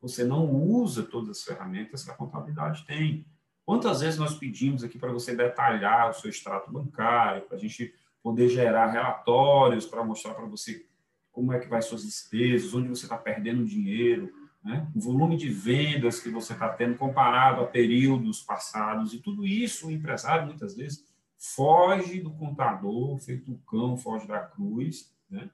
você 0.02 0.24
não 0.24 0.50
usa 0.52 1.04
todas 1.04 1.30
as 1.30 1.44
ferramentas 1.44 2.04
que 2.04 2.12
a 2.12 2.16
contabilidade 2.16 2.86
tem. 2.86 3.26
Quantas 3.66 4.02
vezes 4.02 4.20
nós 4.20 4.36
pedimos 4.36 4.84
aqui 4.84 4.98
para 4.98 5.12
você 5.12 5.36
detalhar 5.36 6.10
o 6.10 6.14
seu 6.14 6.30
extrato 6.30 6.72
bancário, 6.72 7.44
para 7.44 7.58
a 7.58 7.60
gente 7.60 7.94
poder 8.22 8.48
gerar 8.48 8.92
relatórios 8.92 9.86
para 9.86 10.04
mostrar 10.04 10.34
para 10.34 10.46
você 10.46 10.86
como 11.32 11.52
é 11.52 11.60
que 11.60 11.68
vai 11.68 11.82
suas 11.82 12.04
despesas, 12.04 12.74
onde 12.74 12.88
você 12.88 13.06
está 13.06 13.18
perdendo 13.18 13.66
dinheiro, 13.66 14.32
né? 14.64 14.88
o 14.96 15.00
volume 15.00 15.36
de 15.36 15.50
vendas 15.50 16.20
que 16.20 16.30
você 16.30 16.54
está 16.54 16.70
tendo 16.70 16.96
comparado 16.96 17.62
a 17.62 17.68
períodos 17.68 18.42
passados, 18.42 19.14
e 19.14 19.20
tudo 19.20 19.46
isso 19.46 19.88
o 19.88 19.92
empresário, 19.92 20.46
muitas 20.46 20.76
vezes, 20.76 21.04
foge 21.44 22.22
do 22.22 22.32
contador, 22.32 23.20
feito 23.20 23.52
o 23.52 23.58
cão, 23.60 23.98
foge 23.98 24.26
da 24.26 24.40
cruz, 24.40 25.14
né? 25.30 25.50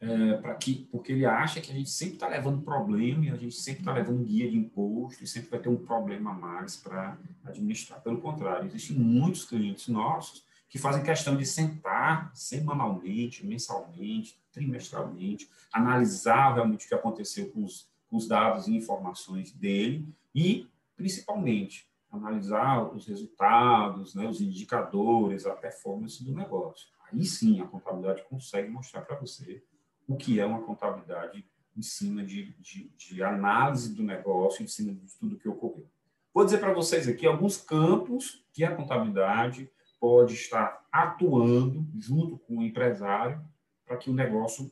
É, 0.00 0.36
para 0.36 0.54
que, 0.54 0.88
porque 0.92 1.12
ele 1.12 1.26
acha 1.26 1.60
que 1.60 1.72
a 1.72 1.74
gente 1.74 1.90
sempre 1.90 2.14
está 2.14 2.28
levando 2.28 2.62
problema 2.62 3.24
e 3.24 3.30
a 3.30 3.36
gente 3.36 3.54
sempre 3.54 3.80
está 3.80 3.92
levando 3.92 4.24
guia 4.24 4.48
de 4.48 4.56
imposto 4.56 5.22
e 5.22 5.26
sempre 5.26 5.50
vai 5.50 5.60
ter 5.60 5.68
um 5.68 5.76
problema 5.76 6.30
a 6.30 6.34
mais 6.34 6.76
para 6.76 7.18
administrar. 7.44 8.00
Pelo 8.00 8.20
contrário, 8.20 8.66
existem 8.66 8.96
muitos 8.96 9.44
clientes 9.44 9.88
nossos 9.88 10.44
que 10.68 10.78
fazem 10.78 11.02
questão 11.02 11.36
de 11.36 11.46
sentar 11.46 12.30
semanalmente, 12.34 13.46
mensalmente, 13.46 14.40
trimestralmente, 14.52 15.48
analisar 15.72 16.54
realmente 16.54 16.86
o 16.86 16.88
que 16.88 16.94
aconteceu 16.94 17.50
com 17.50 17.64
os, 17.64 17.88
com 18.08 18.16
os 18.16 18.28
dados 18.28 18.68
e 18.68 18.76
informações 18.76 19.52
dele 19.52 20.08
e, 20.32 20.68
principalmente, 20.96 21.87
analisar 22.10 22.94
os 22.94 23.06
resultados, 23.06 24.14
né, 24.14 24.26
os 24.26 24.40
indicadores, 24.40 25.46
a 25.46 25.54
performance 25.54 26.24
do 26.24 26.34
negócio. 26.34 26.88
Aí 27.10 27.24
sim 27.24 27.60
a 27.60 27.66
contabilidade 27.66 28.24
consegue 28.28 28.68
mostrar 28.68 29.02
para 29.02 29.16
você 29.16 29.62
o 30.06 30.16
que 30.16 30.40
é 30.40 30.46
uma 30.46 30.62
contabilidade 30.62 31.44
em 31.76 31.82
cima 31.82 32.24
de, 32.24 32.52
de, 32.58 32.90
de, 32.96 33.22
análise 33.22 33.94
do 33.94 34.02
negócio, 34.02 34.64
em 34.64 34.66
cima 34.66 34.92
de 34.92 35.06
tudo 35.18 35.38
que 35.38 35.48
ocorreu. 35.48 35.86
Vou 36.34 36.44
dizer 36.44 36.58
para 36.58 36.72
vocês 36.72 37.06
aqui 37.06 37.26
alguns 37.26 37.56
campos 37.56 38.44
que 38.52 38.64
a 38.64 38.74
contabilidade 38.74 39.70
pode 40.00 40.34
estar 40.34 40.86
atuando 40.90 41.86
junto 41.96 42.38
com 42.38 42.58
o 42.58 42.62
empresário 42.62 43.40
para 43.86 43.96
que 43.96 44.10
o 44.10 44.14
negócio 44.14 44.70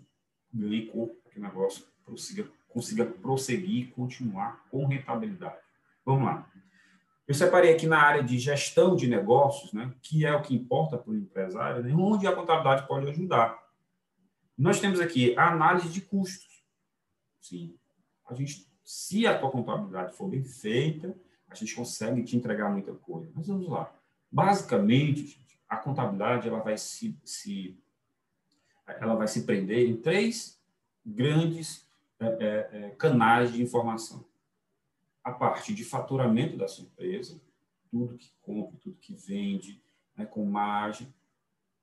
ganhe 0.52 0.86
corpo, 0.86 1.14
para 1.22 1.32
que 1.32 1.38
o 1.38 1.42
negócio 1.42 1.84
consiga, 2.04 2.48
consiga 2.68 3.04
prosseguir 3.04 3.88
e 3.88 3.90
continuar 3.90 4.64
com 4.70 4.86
rentabilidade. 4.86 5.58
Vamos 6.04 6.24
lá. 6.24 6.50
Eu 7.26 7.34
separei 7.34 7.74
aqui 7.74 7.86
na 7.86 7.98
área 7.98 8.22
de 8.22 8.38
gestão 8.38 8.94
de 8.94 9.08
negócios, 9.08 9.72
né, 9.72 9.92
que 10.00 10.24
é 10.24 10.32
o 10.32 10.42
que 10.42 10.54
importa 10.54 10.96
para 10.96 11.10
o 11.10 11.16
empresário, 11.16 11.82
né, 11.82 11.92
onde 11.92 12.26
a 12.26 12.32
contabilidade 12.32 12.86
pode 12.86 13.08
ajudar. 13.08 13.58
Nós 14.56 14.80
temos 14.80 15.00
aqui 15.00 15.36
a 15.36 15.48
análise 15.50 15.88
de 15.88 16.00
custos. 16.00 16.64
Sim, 17.40 17.76
a 18.28 18.34
gente, 18.34 18.66
se 18.84 19.26
a 19.26 19.38
tua 19.38 19.50
contabilidade 19.50 20.16
for 20.16 20.28
bem 20.28 20.44
feita, 20.44 21.16
a 21.48 21.54
gente 21.54 21.74
consegue 21.74 22.22
te 22.22 22.36
entregar 22.36 22.70
muita 22.70 22.92
coisa. 22.94 23.30
Mas 23.34 23.48
vamos 23.48 23.68
lá. 23.68 23.92
Basicamente, 24.30 25.26
gente, 25.26 25.60
a 25.68 25.76
contabilidade 25.76 26.48
ela 26.48 26.60
vai 26.60 26.78
se, 26.78 27.18
se 27.24 27.78
ela 28.86 29.14
vai 29.14 29.26
se 29.26 29.44
prender 29.44 29.88
em 29.88 29.96
três 29.96 30.60
grandes 31.04 31.86
é, 32.18 32.68
é, 32.72 32.90
canais 32.98 33.52
de 33.52 33.62
informação. 33.62 34.24
A 35.26 35.32
parte 35.32 35.74
de 35.74 35.84
faturamento 35.84 36.56
da 36.56 36.68
sua 36.68 36.84
empresa, 36.84 37.40
tudo 37.90 38.16
que 38.16 38.30
compra, 38.40 38.78
tudo 38.78 38.96
que 39.00 39.12
vende, 39.14 39.82
né, 40.16 40.24
com 40.24 40.44
margem, 40.44 41.12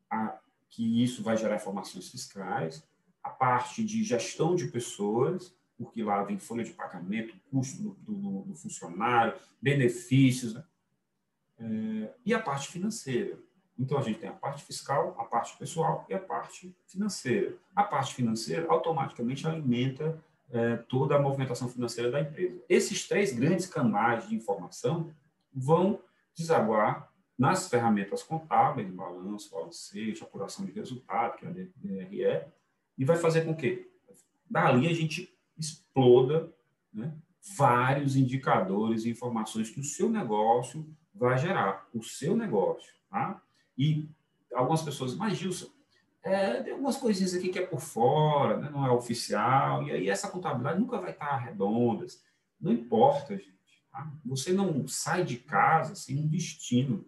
a, 0.09 0.39
que 0.69 1.03
isso 1.03 1.21
vai 1.21 1.35
gerar 1.35 1.57
informações 1.57 2.09
fiscais, 2.09 2.87
a 3.21 3.29
parte 3.29 3.83
de 3.83 4.01
gestão 4.03 4.55
de 4.55 4.67
pessoas, 4.67 5.53
porque 5.77 6.01
lá 6.01 6.23
vem 6.23 6.39
folha 6.39 6.63
de 6.63 6.71
pagamento, 6.71 7.35
custo 7.51 7.81
do, 7.81 7.93
do, 7.95 8.41
do 8.43 8.55
funcionário, 8.55 9.37
benefícios, 9.61 10.53
né? 10.53 10.63
é, 11.59 12.13
e 12.25 12.33
a 12.33 12.39
parte 12.39 12.69
financeira. 12.69 13.37
Então, 13.77 13.97
a 13.97 14.01
gente 14.01 14.19
tem 14.19 14.29
a 14.29 14.33
parte 14.33 14.63
fiscal, 14.63 15.15
a 15.19 15.25
parte 15.25 15.57
pessoal 15.57 16.05
e 16.07 16.13
a 16.13 16.19
parte 16.19 16.75
financeira. 16.87 17.57
A 17.75 17.83
parte 17.83 18.13
financeira 18.13 18.67
automaticamente 18.69 19.47
alimenta 19.47 20.23
é, 20.53 20.77
toda 20.77 21.15
a 21.15 21.19
movimentação 21.19 21.67
financeira 21.67 22.11
da 22.11 22.21
empresa. 22.21 22.61
Esses 22.69 23.07
três 23.07 23.33
grandes 23.33 23.65
canais 23.65 24.29
de 24.29 24.35
informação 24.35 25.11
vão 25.51 25.99
desaguar 26.35 27.11
nas 27.37 27.67
ferramentas 27.67 28.21
contábeis, 28.21 28.89
balanço, 28.91 29.49
balancete, 29.49 30.23
apuração 30.23 30.63
de 30.65 30.71
resultado, 30.71 31.37
que 31.37 31.45
é 31.45 31.49
a 31.49 31.51
DRE, 31.51 32.45
e 32.95 33.03
vai 33.03 33.17
fazer 33.17 33.43
com 33.43 33.55
que, 33.55 33.89
dali, 34.47 34.87
a 34.87 34.93
gente 34.93 35.35
exploda 35.57 36.53
né, 36.93 37.11
vários 37.57 38.15
indicadores 38.15 39.05
e 39.05 39.09
informações 39.09 39.71
que 39.71 39.79
o 39.79 39.83
seu 39.83 40.07
negócio 40.07 40.87
vai 41.13 41.37
gerar, 41.39 41.87
o 41.93 42.03
seu 42.03 42.37
negócio. 42.37 42.93
Tá? 43.09 43.41
E 43.75 44.07
algumas 44.53 44.83
pessoas, 44.83 45.15
mas 45.15 45.35
Gilson, 45.35 45.67
é, 46.23 46.63
tem 46.63 46.71
algumas 46.71 46.97
coisinhas 46.97 47.33
aqui 47.33 47.49
que 47.49 47.59
é 47.59 47.65
por 47.65 47.81
fora, 47.81 48.57
né, 48.57 48.69
não 48.71 48.85
é 48.85 48.91
oficial, 48.91 49.83
e 49.83 49.91
aí 49.91 50.09
essa 50.09 50.29
contabilidade 50.29 50.79
nunca 50.79 50.99
vai 50.99 51.11
estar 51.11 51.35
redonda. 51.35 52.05
Não 52.59 52.71
importa, 52.71 53.35
gente. 53.35 53.53
Tá? 53.91 54.09
Você 54.25 54.53
não 54.53 54.87
sai 54.87 55.23
de 55.23 55.37
casa 55.37 55.95
sem 55.95 56.17
um 56.17 56.27
destino. 56.27 57.05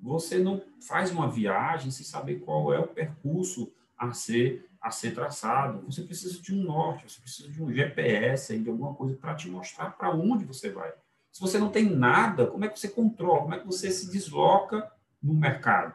Você 0.00 0.38
não 0.38 0.62
faz 0.86 1.10
uma 1.10 1.28
viagem 1.28 1.90
sem 1.90 2.06
saber 2.06 2.40
qual 2.40 2.72
é 2.72 2.78
o 2.78 2.86
percurso 2.86 3.72
a 3.98 4.12
ser 4.12 4.68
a 4.84 4.90
ser 4.90 5.14
traçado. 5.14 5.82
Você 5.86 6.02
precisa 6.02 6.42
de 6.42 6.54
um 6.54 6.62
norte, 6.62 7.10
você 7.10 7.18
precisa 7.18 7.48
de 7.48 7.62
um 7.62 7.72
GPS, 7.72 8.58
de 8.58 8.68
alguma 8.68 8.92
coisa 8.92 9.16
para 9.16 9.34
te 9.34 9.48
mostrar 9.48 9.96
para 9.96 10.10
onde 10.10 10.44
você 10.44 10.70
vai. 10.70 10.92
Se 11.32 11.40
você 11.40 11.58
não 11.58 11.70
tem 11.70 11.88
nada, 11.88 12.46
como 12.48 12.66
é 12.66 12.68
que 12.68 12.78
você 12.78 12.88
controla? 12.88 13.40
Como 13.40 13.54
é 13.54 13.58
que 13.60 13.66
você 13.66 13.90
se 13.90 14.10
desloca 14.10 14.92
no 15.22 15.32
mercado? 15.32 15.94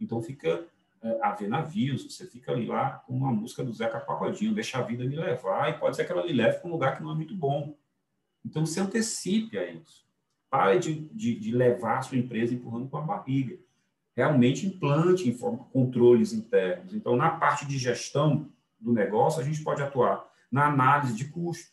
Então 0.00 0.22
fica 0.22 0.66
a 1.22 1.32
ver 1.32 1.48
navios, 1.48 2.04
você 2.04 2.26
fica 2.26 2.52
ali 2.52 2.66
lá 2.66 3.02
com 3.06 3.14
uma 3.14 3.32
música 3.32 3.64
do 3.64 3.72
Zeca 3.72 4.00
Pagodinho, 4.00 4.54
deixa 4.54 4.78
a 4.78 4.82
vida 4.82 5.04
me 5.04 5.16
levar, 5.16 5.70
e 5.70 5.78
pode 5.78 5.96
ser 5.96 6.04
que 6.04 6.12
ela 6.12 6.26
lhe 6.26 6.32
leve 6.32 6.58
para 6.58 6.68
um 6.68 6.72
lugar 6.72 6.96
que 6.96 7.02
não 7.02 7.12
é 7.12 7.14
muito 7.14 7.34
bom. 7.34 7.74
Então 8.44 8.66
se 8.66 8.78
antecipe 8.80 9.58
a 9.58 9.70
isso. 9.70 10.06
Pare 10.50 10.78
de, 10.78 10.94
de, 10.94 11.38
de 11.38 11.52
levar 11.52 11.98
a 11.98 12.02
sua 12.02 12.18
empresa 12.18 12.54
empurrando 12.54 12.88
com 12.88 12.96
a 12.96 13.02
barriga 13.02 13.56
realmente 14.20 14.66
implante 14.66 15.34
controles 15.72 16.32
internos. 16.32 16.94
Então, 16.94 17.16
na 17.16 17.30
parte 17.30 17.64
de 17.64 17.78
gestão 17.78 18.50
do 18.78 18.92
negócio, 18.92 19.40
a 19.40 19.44
gente 19.44 19.62
pode 19.62 19.82
atuar 19.82 20.28
na 20.50 20.66
análise 20.66 21.14
de 21.14 21.26
custo, 21.26 21.72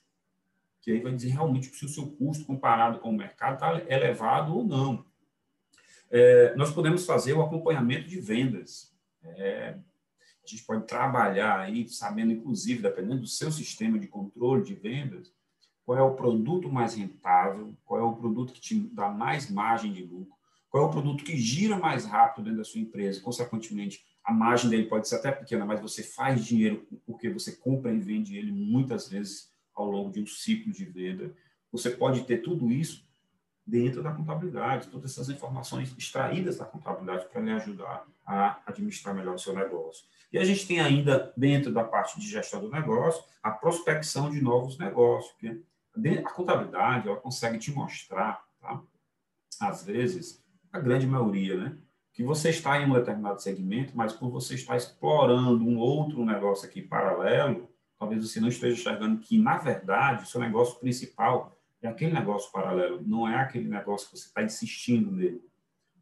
que 0.81 0.91
aí 0.91 0.99
vai 1.01 1.13
dizer 1.13 1.29
realmente 1.29 1.67
se 1.67 1.85
o 1.85 1.89
seu 1.89 2.07
custo 2.07 2.45
comparado 2.45 2.99
com 2.99 3.09
o 3.09 3.17
mercado 3.17 3.55
está 3.55 3.93
elevado 3.93 4.55
ou 4.55 4.63
não. 4.63 5.05
É, 6.09 6.55
nós 6.55 6.71
podemos 6.71 7.05
fazer 7.05 7.33
o 7.33 7.41
acompanhamento 7.41 8.07
de 8.07 8.19
vendas. 8.21 8.95
É, 9.23 9.77
a 10.43 10.47
gente 10.47 10.63
pode 10.63 10.87
trabalhar 10.87 11.59
aí, 11.59 11.87
sabendo, 11.89 12.31
inclusive, 12.31 12.81
dependendo 12.81 13.21
do 13.21 13.27
seu 13.27 13.51
sistema 13.51 13.99
de 13.99 14.07
controle 14.07 14.63
de 14.63 14.73
vendas, 14.73 15.33
qual 15.85 15.97
é 15.97 16.01
o 16.01 16.15
produto 16.15 16.69
mais 16.69 16.95
rentável, 16.95 17.75
qual 17.85 17.99
é 17.99 18.03
o 18.03 18.15
produto 18.15 18.53
que 18.53 18.59
te 18.59 18.79
dá 18.93 19.09
mais 19.09 19.49
margem 19.49 19.91
de 19.91 20.03
lucro, 20.03 20.35
qual 20.69 20.83
é 20.83 20.87
o 20.87 20.91
produto 20.91 21.23
que 21.23 21.37
gira 21.37 21.77
mais 21.77 22.05
rápido 22.05 22.45
dentro 22.45 22.59
da 22.59 22.63
sua 22.63 22.81
empresa? 22.81 23.21
Consequentemente, 23.21 24.05
a 24.23 24.33
margem 24.33 24.69
dele 24.69 24.89
pode 24.89 25.07
ser 25.07 25.15
até 25.15 25.31
pequena, 25.31 25.65
mas 25.65 25.81
você 25.81 26.03
faz 26.03 26.43
dinheiro 26.43 26.85
porque 27.05 27.29
você 27.29 27.53
compra 27.55 27.93
e 27.93 27.99
vende 27.99 28.35
ele 28.35 28.51
muitas 28.51 29.07
vezes 29.07 29.49
ao 29.73 29.89
longo 29.89 30.11
de 30.11 30.21
um 30.21 30.27
ciclo 30.27 30.73
de 30.73 30.83
venda. 30.83 31.33
Você 31.71 31.89
pode 31.89 32.25
ter 32.25 32.39
tudo 32.39 32.69
isso 32.69 33.06
dentro 33.67 34.01
da 34.01 34.13
contabilidade, 34.13 34.87
todas 34.87 35.11
essas 35.11 35.29
informações 35.29 35.93
extraídas 35.97 36.57
da 36.57 36.63
contabilidade 36.63 37.27
para 37.27 37.41
lhe 37.41 37.51
ajudar 37.51 38.05
a 38.25 38.61
administrar 38.65 39.13
melhor 39.13 39.35
o 39.35 39.39
seu 39.39 39.53
negócio. 39.53 40.05
E 40.31 40.37
a 40.37 40.45
gente 40.45 40.65
tem 40.65 40.79
ainda, 40.79 41.33
dentro 41.35 41.71
da 41.71 41.83
parte 41.83 42.17
de 42.17 42.27
gestão 42.27 42.61
do 42.61 42.69
negócio, 42.69 43.21
a 43.43 43.51
prospecção 43.51 44.31
de 44.31 44.41
novos 44.41 44.77
negócios. 44.77 45.35
a 45.43 46.31
contabilidade 46.31 47.09
ela 47.09 47.17
consegue 47.17 47.57
te 47.57 47.71
mostrar, 47.71 48.41
tá? 48.61 48.81
às 49.59 49.83
vezes, 49.83 50.41
a 50.71 50.79
grande 50.79 51.05
maioria, 51.05 51.57
né? 51.57 51.77
Que 52.13 52.23
você 52.23 52.49
está 52.49 52.79
em 52.79 52.89
um 52.89 52.93
determinado 52.93 53.41
segmento, 53.41 53.95
mas 53.95 54.13
por 54.13 54.29
você 54.29 54.55
estar 54.55 54.77
explorando 54.77 55.63
um 55.63 55.77
outro 55.77 56.25
negócio 56.25 56.67
aqui 56.67 56.81
paralelo, 56.81 57.69
talvez 57.99 58.27
você 58.27 58.39
não 58.39 58.47
esteja 58.47 58.79
enxergando 58.79 59.19
que, 59.19 59.37
na 59.37 59.57
verdade, 59.57 60.23
o 60.23 60.27
seu 60.27 60.39
negócio 60.39 60.79
principal 60.79 61.56
é 61.87 61.91
aquele 61.91 62.13
negócio 62.13 62.51
paralelo, 62.51 63.01
não 63.05 63.27
é 63.27 63.35
aquele 63.35 63.67
negócio 63.67 64.09
que 64.09 64.17
você 64.17 64.27
está 64.27 64.43
insistindo 64.43 65.11
nele. 65.11 65.41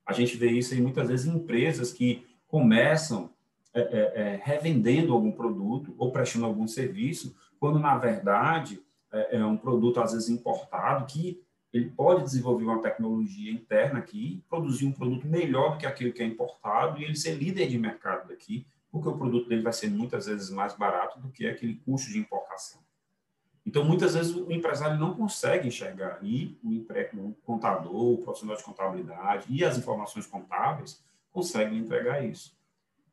A 0.06 0.14
gente 0.14 0.38
vê 0.38 0.52
isso 0.52 0.74
aí 0.74 0.82
muitas 0.82 1.08
vezes 1.08 1.26
em 1.26 1.36
empresas 1.36 1.92
que 1.92 2.26
começam 2.48 3.32
é, 3.74 3.82
é, 3.82 4.22
é, 4.22 4.42
revendendo 4.44 5.14
algum 5.14 5.32
produto 5.32 5.94
ou 5.98 6.12
prestando 6.12 6.46
algum 6.46 6.68
serviço, 6.68 7.36
quando, 7.60 7.80
na 7.80 7.98
verdade, 7.98 8.82
é, 9.12 9.38
é 9.38 9.46
um 9.46 9.58
produto, 9.58 10.00
às 10.00 10.14
vezes, 10.14 10.30
importado, 10.30 11.06
que 11.06 11.42
ele 11.74 11.90
pode 11.90 12.24
desenvolver 12.24 12.64
uma 12.64 12.82
tecnologia 12.82 13.52
interna 13.52 14.00
aqui, 14.00 14.42
produzir 14.50 14.86
um 14.86 14.94
produto 14.94 15.28
melhor 15.28 15.74
do 15.74 15.78
que 15.80 15.86
aquele 15.86 16.14
que 16.14 16.24
é 16.24 16.26
importado 16.26 17.02
e 17.02 17.04
ele 17.04 17.16
ser 17.16 17.36
líder 17.36 17.68
de 17.68 17.78
mercado 17.78 18.30
daqui, 18.30 18.66
porque 18.90 19.10
o 19.10 19.18
produto 19.18 19.50
dele 19.50 19.62
vai 19.62 19.74
ser 19.74 19.90
muitas 19.90 20.26
vezes 20.26 20.50
mais 20.50 20.74
barato 20.74 21.20
do 21.20 21.30
que 21.30 21.46
aquele 21.46 21.76
custo 21.86 22.14
de 22.14 22.18
importação. 22.18 22.85
Então, 23.66 23.84
muitas 23.84 24.14
vezes 24.14 24.36
o 24.36 24.52
empresário 24.52 25.00
não 25.00 25.16
consegue 25.16 25.68
enxergar 25.68 26.20
e 26.22 26.58
o, 26.64 26.70
o 26.70 27.34
contador, 27.44 28.14
o 28.14 28.18
profissional 28.20 28.56
de 28.56 28.64
contabilidade 28.64 29.48
e 29.50 29.66
as 29.66 29.78
informações 29.78 30.28
contábeis 30.28 31.04
conseguem 31.32 31.80
entregar 31.80 32.24
isso. 32.24 32.56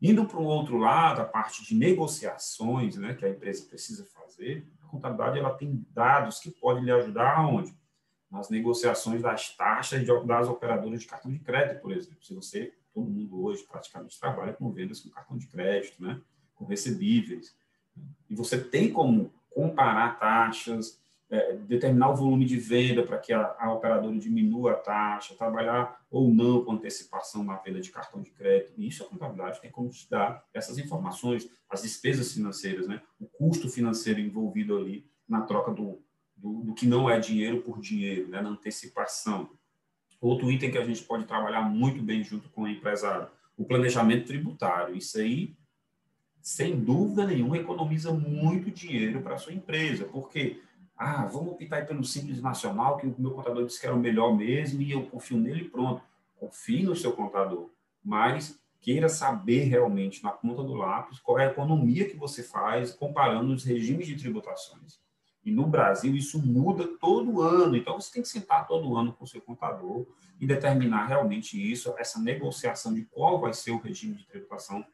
Indo 0.00 0.26
para 0.26 0.38
o 0.38 0.44
outro 0.44 0.76
lado, 0.76 1.20
a 1.20 1.24
parte 1.24 1.64
de 1.64 1.74
negociações, 1.74 2.96
né, 2.96 3.14
que 3.14 3.24
a 3.24 3.30
empresa 3.30 3.64
precisa 3.64 4.04
fazer, 4.04 4.66
a 4.82 4.86
contabilidade 4.88 5.38
ela 5.38 5.54
tem 5.54 5.86
dados 5.90 6.38
que 6.38 6.50
podem 6.50 6.84
lhe 6.84 6.92
ajudar 6.92 7.38
aonde? 7.38 7.74
nas 8.32 8.48
negociações 8.48 9.20
das 9.20 9.54
taxas 9.54 10.00
de, 10.00 10.26
das 10.26 10.48
operadoras 10.48 11.02
de 11.02 11.06
cartão 11.06 11.30
de 11.30 11.38
crédito, 11.38 11.82
por 11.82 11.92
exemplo. 11.92 12.24
Se 12.24 12.34
você, 12.34 12.72
todo 12.94 13.06
mundo 13.06 13.44
hoje 13.44 13.62
praticamente 13.70 14.18
trabalha 14.18 14.54
com 14.54 14.72
vendas 14.72 15.00
com 15.00 15.10
cartão 15.10 15.36
de 15.36 15.46
crédito, 15.46 16.02
né? 16.02 16.18
com 16.54 16.64
recebíveis. 16.64 17.54
E 18.30 18.34
você 18.34 18.58
tem 18.58 18.90
como 18.90 19.30
comparar 19.54 20.18
taxas, 20.18 21.00
é, 21.32 21.54
determinar 21.54 22.10
o 22.10 22.16
volume 22.16 22.44
de 22.44 22.58
venda 22.58 23.02
para 23.02 23.18
que 23.18 23.32
a, 23.32 23.56
a, 23.58 23.72
operadora 23.72 24.18
diminua 24.18 24.72
a 24.72 24.74
taxa, 24.74 25.34
trabalhar 25.34 26.04
ou 26.10 26.28
não 26.28 26.62
com 26.62 26.72
antecipação 26.72 27.42
na 27.42 27.56
venda 27.56 27.80
de 27.80 27.90
cartão 27.90 28.20
de 28.20 28.30
crédito. 28.30 28.74
E 28.76 28.86
isso 28.86 29.02
a 29.02 29.08
contabilidade 29.08 29.60
tem 29.60 29.70
como 29.70 29.88
te 29.88 30.08
dar 30.10 30.44
essas 30.52 30.76
informações, 30.76 31.48
as 31.70 31.82
despesas 31.82 32.34
financeiras, 32.34 32.86
né? 32.86 33.00
o 33.18 33.26
custo 33.26 33.70
financeiro 33.70 34.20
envolvido 34.20 34.76
ali 34.76 35.06
na 35.26 35.40
troca 35.40 35.72
do, 35.72 36.02
do, 36.36 36.64
do 36.64 36.74
que 36.74 36.86
não 36.86 37.08
é 37.08 37.18
dinheiro 37.18 37.62
por 37.62 37.80
dinheiro, 37.80 38.28
né, 38.28 38.42
na 38.42 38.50
antecipação. 38.50 39.48
Outro 40.20 40.52
item 40.52 40.70
que 40.70 40.78
a 40.78 40.84
gente 40.84 41.02
pode 41.02 41.24
trabalhar 41.24 41.62
muito 41.62 42.02
bem 42.02 42.22
junto 42.22 42.50
com 42.50 42.62
o 42.62 42.68
empresário, 42.68 43.28
o 43.56 43.64
planejamento 43.64 44.26
tributário. 44.26 44.94
Isso 44.94 45.18
aí, 45.18 45.56
sem 46.42 46.78
dúvida 46.78 47.24
nenhuma, 47.24 47.56
economiza 47.56 48.12
muito 48.12 48.70
dinheiro 48.70 49.22
para 49.22 49.36
a 49.36 49.38
sua 49.38 49.52
empresa, 49.52 50.04
porque 50.04 50.60
ah, 50.96 51.24
vamos 51.24 51.54
optar 51.54 51.86
pelo 51.86 52.04
Simples 52.04 52.42
Nacional, 52.42 52.96
que 52.96 53.06
o 53.06 53.14
meu 53.16 53.30
contador 53.30 53.64
disse 53.64 53.80
que 53.80 53.86
era 53.86 53.94
o 53.94 53.98
melhor 53.98 54.36
mesmo, 54.36 54.82
e 54.82 54.90
eu 54.90 55.06
confio 55.06 55.38
nele 55.38 55.64
pronto. 55.64 56.02
Confie 56.36 56.82
no 56.82 56.96
seu 56.96 57.12
contador, 57.12 57.70
mas 58.04 58.60
queira 58.80 59.08
saber 59.08 59.64
realmente, 59.64 60.22
na 60.22 60.30
ponta 60.30 60.62
do 60.62 60.74
lápis, 60.74 61.20
qual 61.20 61.38
é 61.38 61.46
a 61.46 61.50
economia 61.50 62.08
que 62.08 62.16
você 62.16 62.42
faz 62.42 62.92
comparando 62.92 63.52
os 63.52 63.64
regimes 63.64 64.06
de 64.08 64.16
tributações. 64.16 65.00
E 65.44 65.50
no 65.50 65.66
Brasil 65.66 66.14
isso 66.14 66.40
muda 66.44 66.86
todo 67.00 67.40
ano. 67.40 67.76
Então 67.76 68.00
você 68.00 68.12
tem 68.12 68.22
que 68.22 68.28
sentar 68.28 68.66
todo 68.66 68.96
ano 68.96 69.12
com 69.12 69.24
o 69.24 69.26
seu 69.26 69.40
contador 69.40 70.06
e 70.40 70.46
determinar 70.46 71.06
realmente 71.06 71.60
isso, 71.60 71.94
essa 71.96 72.20
negociação 72.20 72.92
de 72.92 73.04
qual 73.04 73.40
vai 73.40 73.52
ser 73.52 73.70
o 73.70 73.78
regime 73.78 74.16
de 74.16 74.26
tributação 74.26 74.84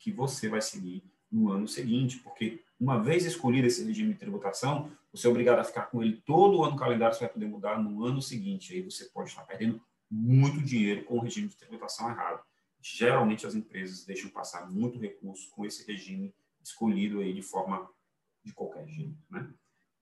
que 0.00 0.10
você 0.10 0.48
vai 0.48 0.60
seguir 0.60 1.04
no 1.30 1.52
ano 1.52 1.68
seguinte, 1.68 2.18
porque 2.18 2.64
uma 2.80 3.00
vez 3.00 3.24
escolhido 3.24 3.66
esse 3.66 3.84
regime 3.84 4.14
de 4.14 4.18
tributação, 4.18 4.90
você 5.12 5.26
é 5.26 5.30
obrigado 5.30 5.58
a 5.58 5.64
ficar 5.64 5.82
com 5.82 6.02
ele 6.02 6.20
todo 6.24 6.58
o 6.58 6.64
ano 6.64 6.76
calendário, 6.76 7.14
você 7.14 7.24
vai 7.24 7.32
poder 7.32 7.46
mudar 7.46 7.80
no 7.80 8.04
ano 8.04 8.20
seguinte. 8.20 8.72
Aí 8.72 8.82
você 8.82 9.04
pode 9.04 9.28
estar 9.28 9.42
perdendo 9.42 9.80
muito 10.10 10.60
dinheiro 10.62 11.04
com 11.04 11.18
o 11.18 11.20
regime 11.20 11.48
de 11.48 11.56
tributação 11.56 12.10
errado. 12.10 12.42
Geralmente 12.82 13.46
as 13.46 13.54
empresas 13.54 14.04
deixam 14.04 14.30
passar 14.30 14.68
muito 14.70 14.98
recurso 14.98 15.50
com 15.50 15.64
esse 15.64 15.86
regime 15.86 16.34
escolhido 16.62 17.20
aí 17.20 17.32
de 17.32 17.42
forma 17.42 17.88
de 18.42 18.52
qualquer 18.52 18.88
jeito, 18.88 19.18
né? 19.30 19.52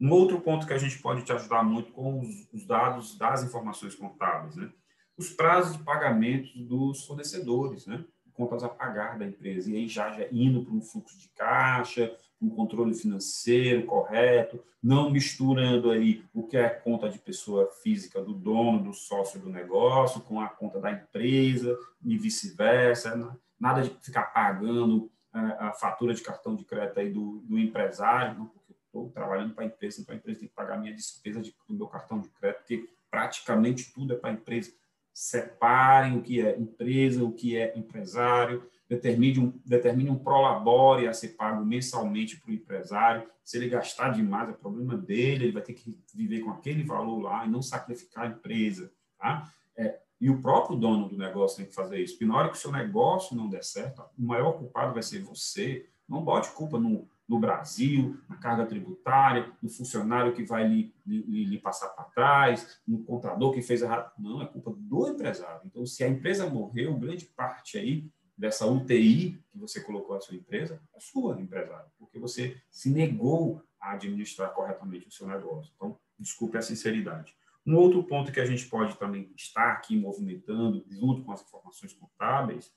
Um 0.00 0.12
outro 0.12 0.40
ponto 0.40 0.64
que 0.64 0.72
a 0.72 0.78
gente 0.78 1.00
pode 1.00 1.24
te 1.24 1.32
ajudar 1.32 1.64
muito 1.64 1.90
com 1.90 2.20
os, 2.20 2.48
os 2.52 2.64
dados 2.64 3.18
das 3.18 3.42
informações 3.42 3.96
contábeis, 3.96 4.54
né? 4.54 4.72
Os 5.16 5.30
prazos 5.30 5.76
de 5.76 5.82
pagamento 5.82 6.56
dos 6.56 7.04
fornecedores, 7.04 7.84
né? 7.86 8.04
Contas 8.38 8.62
a 8.62 8.68
pagar 8.68 9.18
da 9.18 9.26
empresa. 9.26 9.68
E 9.68 9.74
aí 9.74 9.88
já, 9.88 10.12
já 10.12 10.28
indo 10.30 10.64
para 10.64 10.72
um 10.72 10.80
fluxo 10.80 11.18
de 11.18 11.28
caixa, 11.30 12.16
um 12.40 12.48
controle 12.48 12.94
financeiro 12.94 13.84
correto, 13.84 14.62
não 14.80 15.10
misturando 15.10 15.90
aí 15.90 16.24
o 16.32 16.44
que 16.44 16.56
é 16.56 16.68
conta 16.68 17.08
de 17.08 17.18
pessoa 17.18 17.68
física 17.82 18.22
do 18.22 18.32
dono, 18.32 18.84
do 18.84 18.94
sócio 18.94 19.40
do 19.40 19.50
negócio, 19.50 20.20
com 20.20 20.40
a 20.40 20.48
conta 20.48 20.78
da 20.78 20.92
empresa 20.92 21.76
e 22.04 22.16
vice-versa. 22.16 23.16
Né? 23.16 23.28
Nada 23.58 23.82
de 23.82 23.90
ficar 24.00 24.26
pagando 24.26 25.10
é, 25.34 25.38
a 25.58 25.72
fatura 25.72 26.14
de 26.14 26.22
cartão 26.22 26.54
de 26.54 26.64
crédito 26.64 27.00
aí 27.00 27.10
do, 27.10 27.40
do 27.40 27.58
empresário, 27.58 28.38
não, 28.38 28.46
porque 28.46 28.72
estou 28.86 29.10
trabalhando 29.10 29.52
para 29.52 29.64
a 29.64 29.66
empresa, 29.66 30.00
então 30.00 30.14
a 30.14 30.18
empresa 30.18 30.38
tem 30.38 30.48
que 30.48 30.54
pagar 30.54 30.78
minha 30.78 30.94
despesa 30.94 31.40
de, 31.40 31.52
do 31.68 31.74
meu 31.74 31.88
cartão 31.88 32.20
de 32.20 32.28
crédito, 32.28 32.58
porque 32.58 32.88
praticamente 33.10 33.92
tudo 33.92 34.12
é 34.12 34.16
para 34.16 34.30
a 34.30 34.34
empresa. 34.34 34.72
Separem 35.20 36.16
o 36.16 36.22
que 36.22 36.40
é 36.40 36.56
empresa, 36.56 37.24
o 37.24 37.32
que 37.32 37.56
é 37.56 37.76
empresário, 37.76 38.62
determine 38.88 39.40
um, 39.40 39.60
determine 39.66 40.08
um 40.10 40.16
prolabore 40.16 41.08
a 41.08 41.12
ser 41.12 41.30
pago 41.30 41.64
mensalmente 41.64 42.36
para 42.36 42.52
o 42.52 42.54
empresário. 42.54 43.28
Se 43.42 43.56
ele 43.56 43.68
gastar 43.68 44.10
demais, 44.10 44.48
é 44.48 44.52
problema 44.52 44.96
dele, 44.96 45.46
ele 45.46 45.52
vai 45.52 45.62
ter 45.62 45.72
que 45.72 45.98
viver 46.14 46.38
com 46.38 46.50
aquele 46.50 46.84
valor 46.84 47.18
lá 47.18 47.44
e 47.44 47.50
não 47.50 47.60
sacrificar 47.60 48.26
a 48.26 48.28
empresa. 48.28 48.92
Tá? 49.18 49.52
É, 49.76 49.98
e 50.20 50.30
o 50.30 50.40
próprio 50.40 50.76
dono 50.76 51.08
do 51.08 51.18
negócio 51.18 51.56
tem 51.56 51.66
que 51.66 51.74
fazer 51.74 51.98
isso. 51.98 52.12
Porque 52.12 52.24
na 52.24 52.36
hora 52.36 52.50
que 52.50 52.56
o 52.56 52.60
seu 52.60 52.70
negócio 52.70 53.36
não 53.36 53.48
der 53.48 53.64
certo, 53.64 54.04
o 54.16 54.22
maior 54.22 54.52
culpado 54.52 54.94
vai 54.94 55.02
ser 55.02 55.20
você. 55.20 55.84
Não 56.08 56.22
bote 56.22 56.52
culpa 56.52 56.78
no, 56.78 57.08
no 57.28 57.38
Brasil, 57.38 58.18
na 58.28 58.36
carga 58.36 58.64
tributária, 58.64 59.52
no 59.62 59.68
funcionário 59.68 60.32
que 60.32 60.42
vai 60.42 60.66
lhe, 60.66 60.94
lhe, 61.06 61.44
lhe 61.44 61.58
passar 61.58 61.88
para 61.90 62.04
trás, 62.04 62.80
no 62.86 63.04
contador 63.04 63.52
que 63.52 63.60
fez 63.60 63.82
errado. 63.82 64.10
Não, 64.18 64.40
é 64.40 64.46
culpa 64.46 64.72
do 64.74 65.08
empresário. 65.08 65.60
Então, 65.66 65.84
se 65.84 66.02
a 66.02 66.08
empresa 66.08 66.48
morreu, 66.48 66.96
grande 66.96 67.26
parte 67.26 67.76
aí 67.76 68.10
dessa 68.36 68.66
UTI 68.66 69.42
que 69.50 69.58
você 69.58 69.80
colocou 69.80 70.16
a 70.16 70.20
sua 70.20 70.36
empresa 70.36 70.80
é 70.94 71.00
sua, 71.00 71.40
empresário, 71.40 71.90
porque 71.98 72.18
você 72.18 72.56
se 72.70 72.88
negou 72.88 73.62
a 73.80 73.92
administrar 73.92 74.54
corretamente 74.54 75.08
o 75.08 75.12
seu 75.12 75.26
negócio. 75.26 75.72
Então, 75.76 75.98
desculpe 76.18 76.56
a 76.56 76.62
sinceridade. 76.62 77.34
Um 77.66 77.76
outro 77.76 78.02
ponto 78.04 78.32
que 78.32 78.40
a 78.40 78.46
gente 78.46 78.66
pode 78.66 78.96
também 78.96 79.30
estar 79.36 79.72
aqui 79.72 79.94
movimentando, 79.94 80.82
junto 80.88 81.22
com 81.22 81.32
as 81.32 81.42
informações 81.42 81.92
contábeis, 81.92 82.72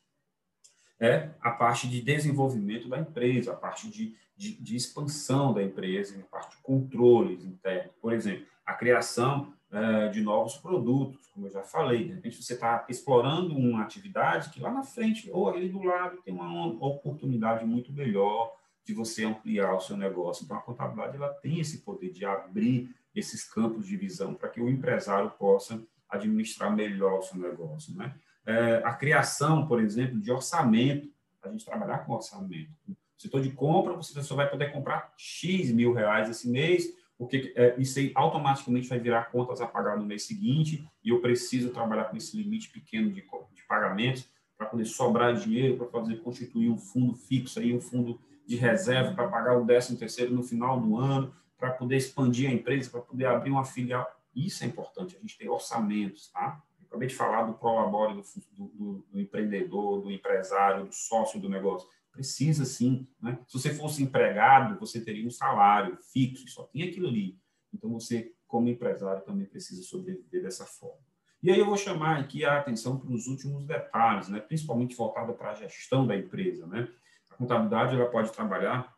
é 1.02 1.32
a 1.42 1.50
parte 1.50 1.90
de 1.90 2.00
desenvolvimento 2.00 2.88
da 2.88 3.00
empresa, 3.00 3.52
a 3.52 3.56
parte 3.56 3.90
de, 3.90 4.16
de, 4.38 4.54
de 4.62 4.76
expansão 4.76 5.52
da 5.52 5.64
empresa, 5.64 6.16
a 6.18 6.24
parte 6.24 6.56
de 6.56 6.62
controles 6.62 7.44
internos. 7.44 7.92
Por 8.00 8.14
exemplo, 8.14 8.46
a 8.64 8.74
criação 8.76 9.52
é, 9.72 10.10
de 10.10 10.22
novos 10.22 10.58
produtos, 10.58 11.28
como 11.34 11.48
eu 11.48 11.52
já 11.52 11.64
falei. 11.64 12.06
De 12.06 12.14
repente, 12.14 12.44
você 12.44 12.54
está 12.54 12.86
explorando 12.88 13.58
uma 13.58 13.82
atividade 13.82 14.52
que 14.52 14.60
lá 14.60 14.72
na 14.72 14.84
frente, 14.84 15.28
ou 15.32 15.50
ali 15.50 15.70
do 15.70 15.82
lado, 15.82 16.22
tem 16.24 16.34
uma 16.34 16.68
oportunidade 16.68 17.66
muito 17.66 17.92
melhor 17.92 18.56
de 18.86 18.94
você 18.94 19.26
ampliar 19.26 19.74
o 19.74 19.80
seu 19.80 19.98
negócio. 19.98 20.44
Então, 20.44 20.58
a 20.58 20.62
contabilidade 20.62 21.18
ela 21.18 21.30
tem 21.30 21.60
esse 21.60 21.80
poder 21.80 22.12
de 22.12 22.26
abrir 22.26 22.94
esses 23.16 23.44
campos 23.44 23.88
de 23.88 23.98
visão 23.98 24.36
para 24.36 24.50
que 24.50 24.62
o 24.62 24.70
empresário 24.70 25.32
possa 25.32 25.82
administrar 26.10 26.76
melhor 26.76 27.20
o 27.20 27.24
seu 27.24 27.40
negócio. 27.40 27.96
Né? 27.96 28.14
É, 28.52 28.82
a 28.84 28.94
criação, 28.94 29.66
por 29.66 29.82
exemplo, 29.82 30.20
de 30.20 30.32
orçamento, 30.32 31.10
a 31.42 31.50
gente 31.50 31.66
trabalhar 31.66 32.00
com 32.00 32.14
orçamento. 32.14 32.70
No 32.88 32.96
setor 33.18 33.42
de 33.42 33.52
compra, 33.52 33.94
você 33.94 34.22
só 34.22 34.36
vai 34.36 34.50
poder 34.50 34.72
comprar 34.72 35.14
X 35.18 35.72
mil 35.72 35.94
reais 35.94 36.30
esse 36.30 36.50
mês, 36.50 36.94
porque 37.18 37.54
é, 37.56 37.76
isso 37.78 38.00
aí 38.00 38.12
automaticamente 38.16 38.90
vai 38.90 39.00
virar 39.00 39.32
contas 39.32 39.62
a 39.62 39.68
pagar 39.68 39.98
no 39.98 40.06
mês 40.06 40.24
seguinte 40.24 40.88
e 41.04 41.10
eu 41.10 41.22
preciso 41.22 41.70
trabalhar 41.70 42.06
com 42.06 42.18
esse 42.18 42.36
limite 42.36 42.70
pequeno 42.70 43.12
de, 43.12 43.22
de 43.22 43.64
pagamentos 43.68 44.28
para 44.58 44.66
poder 44.66 44.86
sobrar 44.86 45.36
dinheiro 45.36 45.78
para 45.78 45.88
fazer 45.88 46.18
constituir 46.18 46.70
um 46.70 46.80
fundo 46.80 47.14
fixo 47.14 47.60
aí 47.60 47.76
um 47.76 47.80
fundo 47.80 48.20
de 48.48 48.56
reserva 48.56 49.14
para 49.14 49.28
pagar 49.28 49.56
o 49.56 49.66
13 49.66 49.98
terceiro 49.98 50.34
no 50.34 50.42
final 50.42 50.80
do 50.80 50.98
ano 50.98 51.32
para 51.60 51.70
poder 51.70 51.98
expandir 51.98 52.50
a 52.50 52.54
empresa 52.54 52.90
para 52.90 53.02
poder 53.02 53.26
abrir 53.28 53.52
uma 53.52 53.66
filial. 53.66 54.08
Isso 54.36 54.64
é 54.64 54.68
importante 54.68 55.16
a 55.16 55.20
gente 55.20 55.38
tem 55.38 55.48
orçamentos 55.48 56.32
tá 56.32 56.60
acabei 56.92 57.08
de 57.08 57.16
falar 57.16 57.44
do 57.44 57.54
prolabore 57.54 58.16
do, 58.16 58.24
do, 58.68 59.06
do 59.12 59.20
empreendedor 59.20 60.02
do 60.02 60.12
empresário 60.12 60.86
do 60.86 60.94
sócio 60.94 61.40
do 61.40 61.50
negócio 61.50 61.88
Precisa 62.12 62.66
sim. 62.66 63.08
Né? 63.22 63.40
Se 63.48 63.58
você 63.58 63.74
fosse 63.74 64.04
empregado, 64.04 64.80
você 64.80 65.00
teria 65.00 65.26
um 65.26 65.32
salário 65.32 65.98
fixo, 66.12 66.48
só 66.50 66.64
tem 66.64 66.84
aquilo 66.84 67.08
ali. 67.08 67.40
Então, 67.74 67.90
você, 67.92 68.34
como 68.48 68.68
empresário, 68.68 69.24
também 69.24 69.46
precisa 69.46 69.82
sobreviver 69.82 70.44
dessa 70.44 70.66
forma. 70.66 71.00
E 71.42 71.50
aí 71.50 71.58
eu 71.58 71.66
vou 71.66 71.78
chamar 71.78 72.20
aqui 72.20 72.44
a 72.44 72.60
atenção 72.60 73.00
para 73.00 73.10
os 73.12 73.28
últimos 73.28 73.66
detalhes, 73.66 74.28
né? 74.28 74.40
principalmente 74.40 74.96
voltada 74.96 75.34
para 75.34 75.52
a 75.52 75.56
gestão 75.56 76.06
da 76.06 76.16
empresa. 76.16 76.68
Né? 76.68 76.88
A 77.32 77.36
contabilidade 77.36 77.96
ela 77.96 78.10
pode 78.10 78.32
trabalhar 78.32 78.94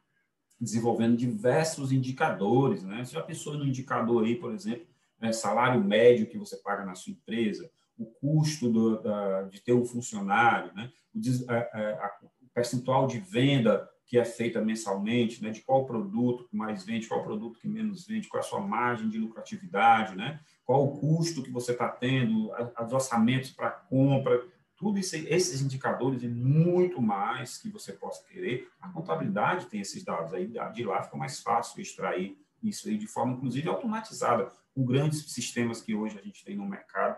desenvolvendo 0.60 1.16
diversos 1.16 1.92
indicadores. 1.92 2.84
Né? 2.84 3.06
Você 3.06 3.14
já 3.14 3.22
pensou 3.22 3.58
no 3.58 3.66
indicador 3.66 4.26
aí, 4.26 4.36
por 4.36 4.52
exemplo, 4.52 4.88
né? 5.22 5.32
salário 5.32 5.82
médio 5.82 6.28
que 6.28 6.38
você 6.38 6.58
paga 6.58 6.84
na 6.84 6.96
sua 6.96 7.14
empresa, 7.14 7.72
o 7.98 8.06
custo 8.06 8.70
do, 8.72 9.02
da, 9.02 9.44
de 9.44 9.62
ter 9.62 9.74
um 9.74 9.86
funcionário, 9.86 10.74
né? 10.74 10.92
o, 11.14 11.20
a, 11.52 11.58
a, 11.58 12.20
percentual 12.54 13.08
de 13.08 13.20
venda 13.20 13.90
que 14.06 14.18
é 14.18 14.26
feita 14.26 14.62
mensalmente, 14.62 15.42
né, 15.42 15.50
de 15.50 15.62
qual 15.62 15.86
produto 15.86 16.48
mais 16.52 16.84
vende, 16.84 17.08
qual 17.08 17.24
produto 17.24 17.58
que 17.58 17.68
menos 17.68 18.06
vende, 18.06 18.28
qual 18.28 18.44
é 18.44 18.46
a 18.46 18.48
sua 18.48 18.60
margem 18.60 19.10
de 19.10 19.18
lucratividade, 19.18 20.16
né, 20.16 20.40
qual 20.64 20.86
o 20.86 21.00
custo 21.00 21.42
que 21.42 21.50
você 21.50 21.72
está 21.72 21.90
tendo, 21.90 22.52
os 22.52 22.94
orçamentos 22.94 23.50
para 23.50 23.72
compra, 23.72 24.46
tudo 24.76 25.00
isso, 25.00 25.16
esses 25.16 25.62
indicadores 25.62 26.22
e 26.22 26.28
muito 26.28 27.02
mais 27.02 27.58
que 27.58 27.70
você 27.70 27.94
possa 27.94 28.24
querer, 28.28 28.70
a 28.80 28.90
contabilidade 28.90 29.66
tem 29.68 29.80
esses 29.80 30.04
dados 30.04 30.34
aí, 30.34 30.52
de 30.74 30.84
lá 30.84 31.02
fica 31.02 31.18
mais 31.18 31.40
fácil 31.40 31.82
extrair 31.82 32.38
isso 32.62 32.88
aí 32.88 32.98
de 32.98 33.08
forma, 33.08 33.34
inclusive, 33.34 33.68
automatizada, 33.68 34.52
com 34.74 34.86
grandes 34.86 35.32
sistemas 35.32 35.82
que 35.82 35.94
hoje 35.94 36.18
a 36.18 36.22
gente 36.22 36.44
tem 36.44 36.56
no 36.56 36.66
mercado, 36.66 37.18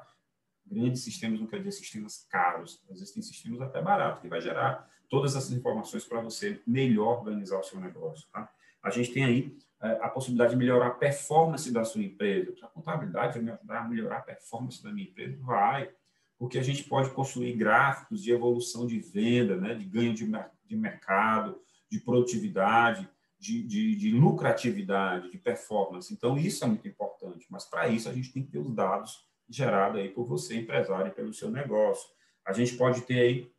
grandes 0.65 1.03
sistemas 1.03 1.39
não 1.39 1.47
quer 1.47 1.59
dizer 1.59 1.71
sistemas 1.71 2.25
caros, 2.29 2.81
às 2.89 2.99
vezes 2.99 3.13
tem 3.13 3.23
sistemas 3.23 3.61
até 3.61 3.81
baratos, 3.81 4.21
que 4.21 4.27
vai 4.27 4.41
gerar 4.41 4.89
todas 5.09 5.35
essas 5.35 5.51
informações 5.51 6.03
para 6.03 6.21
você 6.21 6.61
melhor 6.65 7.19
organizar 7.19 7.59
o 7.59 7.63
seu 7.63 7.79
negócio. 7.79 8.27
Tá? 8.31 8.49
A 8.81 8.89
gente 8.89 9.11
tem 9.11 9.23
aí 9.23 9.57
é, 9.81 9.91
a 10.01 10.09
possibilidade 10.09 10.51
de 10.51 10.57
melhorar 10.57 10.87
a 10.87 10.91
performance 10.91 11.71
da 11.71 11.83
sua 11.83 12.01
empresa. 12.01 12.53
A 12.63 12.67
contabilidade 12.67 13.33
vai 13.33 13.43
me 13.43 13.51
ajudar 13.51 13.79
a 13.79 13.87
melhorar 13.87 14.17
a 14.17 14.21
performance 14.21 14.83
da 14.83 14.91
minha 14.91 15.07
empresa? 15.07 15.37
Vai, 15.41 15.91
porque 16.37 16.57
a 16.57 16.63
gente 16.63 16.83
pode 16.83 17.09
construir 17.11 17.53
gráficos 17.53 18.21
de 18.21 18.31
evolução 18.31 18.85
de 18.85 18.99
venda, 18.99 19.55
né, 19.57 19.73
de 19.73 19.85
ganho 19.85 20.13
de, 20.13 20.29
de 20.65 20.75
mercado, 20.75 21.59
de 21.89 21.99
produtividade, 21.99 23.07
de, 23.39 23.63
de, 23.63 23.95
de, 23.95 24.11
lucratividade, 24.11 25.29
de 25.29 25.37
performance. 25.37 26.13
Então, 26.13 26.37
isso 26.37 26.63
é 26.63 26.67
muito 26.67 26.87
importante, 26.87 27.45
mas 27.49 27.65
para 27.65 27.87
isso 27.87 28.09
a 28.09 28.13
gente 28.13 28.31
tem 28.31 28.43
que 28.43 28.51
ter 28.51 28.59
os 28.59 28.73
dados 28.73 29.24
gerados 29.49 29.99
aí 29.99 30.09
por 30.09 30.25
você, 30.25 30.57
empresário, 30.57 31.13
pelo 31.13 31.33
seu 31.33 31.49
negócio. 31.49 32.09
A 32.45 32.53
gente 32.53 32.75
pode 32.75 33.01
ter 33.01 33.19
aí 33.19 33.51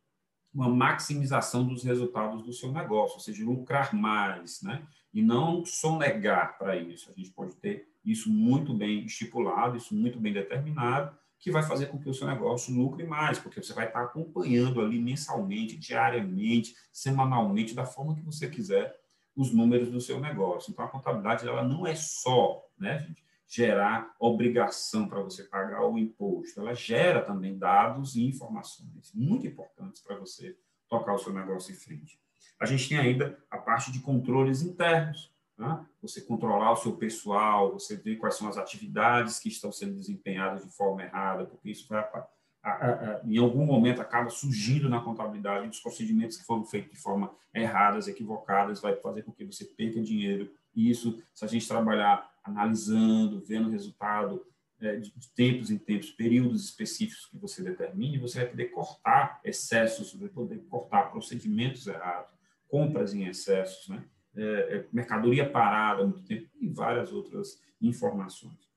uma 0.53 0.69
maximização 0.69 1.67
dos 1.67 1.83
resultados 1.83 2.43
do 2.43 2.53
seu 2.53 2.71
negócio, 2.71 3.15
ou 3.15 3.19
seja, 3.19 3.45
lucrar 3.45 3.93
mais, 3.93 4.61
né? 4.61 4.87
E 5.13 5.21
não 5.21 5.65
sonegar 5.65 6.57
para 6.57 6.75
isso. 6.75 7.11
A 7.11 7.13
gente 7.13 7.31
pode 7.31 7.55
ter 7.55 7.87
isso 8.03 8.31
muito 8.31 8.73
bem 8.73 9.05
estipulado, 9.05 9.77
isso 9.77 9.93
muito 9.93 10.19
bem 10.19 10.33
determinado, 10.33 11.15
que 11.39 11.51
vai 11.51 11.61
fazer 11.61 11.87
com 11.87 11.99
que 11.99 12.09
o 12.09 12.13
seu 12.13 12.25
negócio 12.25 12.73
lucre 12.73 13.05
mais, 13.05 13.37
porque 13.37 13.61
você 13.61 13.73
vai 13.73 13.87
estar 13.87 14.01
acompanhando 14.01 14.81
ali 14.81 14.99
mensalmente, 14.99 15.77
diariamente, 15.77 16.75
semanalmente, 16.91 17.75
da 17.75 17.85
forma 17.85 18.15
que 18.15 18.21
você 18.21 18.49
quiser, 18.49 18.95
os 19.35 19.53
números 19.53 19.91
do 19.91 20.01
seu 20.01 20.19
negócio. 20.19 20.71
Então, 20.71 20.83
a 20.83 20.89
contabilidade 20.89 21.47
ela 21.47 21.63
não 21.63 21.85
é 21.85 21.93
só, 21.93 22.65
né, 22.77 22.99
gente, 22.99 23.23
gerar 23.47 24.13
obrigação 24.19 25.07
para 25.07 25.21
você 25.21 25.43
pagar 25.43 25.85
o 25.85 25.97
imposto, 25.97 26.59
ela 26.59 26.73
gera 26.73 27.21
também 27.21 27.57
dados 27.57 28.15
e 28.15 28.25
informações 28.25 29.11
muito 29.13 29.47
importantes 29.47 30.01
para 30.01 30.17
você 30.17 30.57
tocar 30.89 31.13
o 31.13 31.17
seu 31.17 31.33
negócio 31.33 31.71
em 31.71 31.75
frente. 31.75 32.19
A 32.59 32.65
gente 32.65 32.89
tem 32.89 32.97
ainda 32.97 33.37
a 33.49 33.57
parte 33.57 33.91
de 33.91 33.99
controles 33.99 34.61
internos, 34.61 35.31
né? 35.57 35.85
você 36.01 36.21
controlar 36.21 36.71
o 36.71 36.75
seu 36.75 36.95
pessoal, 36.97 37.71
você 37.71 37.95
ver 37.95 38.17
quais 38.17 38.35
são 38.35 38.49
as 38.49 38.57
atividades 38.57 39.39
que 39.39 39.49
estão 39.49 39.71
sendo 39.71 39.95
desempenhadas 39.95 40.63
de 40.65 40.75
forma 40.75 41.03
errada, 41.03 41.45
porque 41.45 41.69
isso 41.69 41.87
vai, 41.87 41.99
a, 41.99 42.27
a, 42.63 42.71
a, 42.71 43.21
em 43.23 43.37
algum 43.37 43.65
momento 43.65 44.01
acaba 44.01 44.29
surgindo 44.29 44.89
na 44.89 45.01
contabilidade 45.01 45.69
os 45.69 45.79
procedimentos 45.79 46.37
que 46.37 46.45
foram 46.45 46.65
feitos 46.65 46.91
de 46.91 46.97
forma 46.97 47.31
erradas, 47.53 48.07
equivocadas, 48.07 48.81
vai 48.81 48.95
fazer 48.95 49.23
com 49.23 49.31
que 49.31 49.45
você 49.45 49.65
perca 49.65 50.01
dinheiro. 50.01 50.51
E 50.75 50.89
isso, 50.89 51.21
se 51.33 51.43
a 51.43 51.47
gente 51.47 51.67
trabalhar 51.67 52.29
analisando, 52.47 53.43
vendo 53.45 53.67
o 53.67 53.71
resultado 53.71 54.45
é, 54.79 54.97
de 54.97 55.11
tempos 55.33 55.71
em 55.71 55.77
tempos, 55.77 56.11
períodos 56.11 56.63
específicos 56.65 57.25
que 57.25 57.37
você 57.37 57.63
determine, 57.63 58.19
você 58.19 58.39
vai 58.39 58.47
poder 58.49 58.65
cortar 58.65 59.41
excessos, 59.43 60.13
vai 60.13 60.29
poder 60.29 60.59
cortar 60.69 61.11
procedimentos 61.11 61.87
errados, 61.87 62.31
compras 62.67 63.13
em 63.13 63.25
excessos, 63.25 63.87
né? 63.89 64.05
É, 64.35 64.41
é, 64.77 64.87
mercadoria 64.93 65.49
parada 65.49 66.03
muito 66.03 66.21
tempo 66.21 66.47
e 66.61 66.67
várias 66.67 67.11
outras 67.11 67.59
informações. 67.81 68.67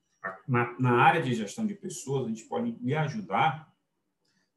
Na, 0.47 0.79
na, 0.79 0.93
área 0.93 1.21
de 1.21 1.35
gestão 1.35 1.67
de 1.67 1.75
pessoas, 1.75 2.25
a 2.25 2.29
gente 2.29 2.45
pode 2.45 2.71
lhe 2.81 2.95
ajudar 2.95 3.71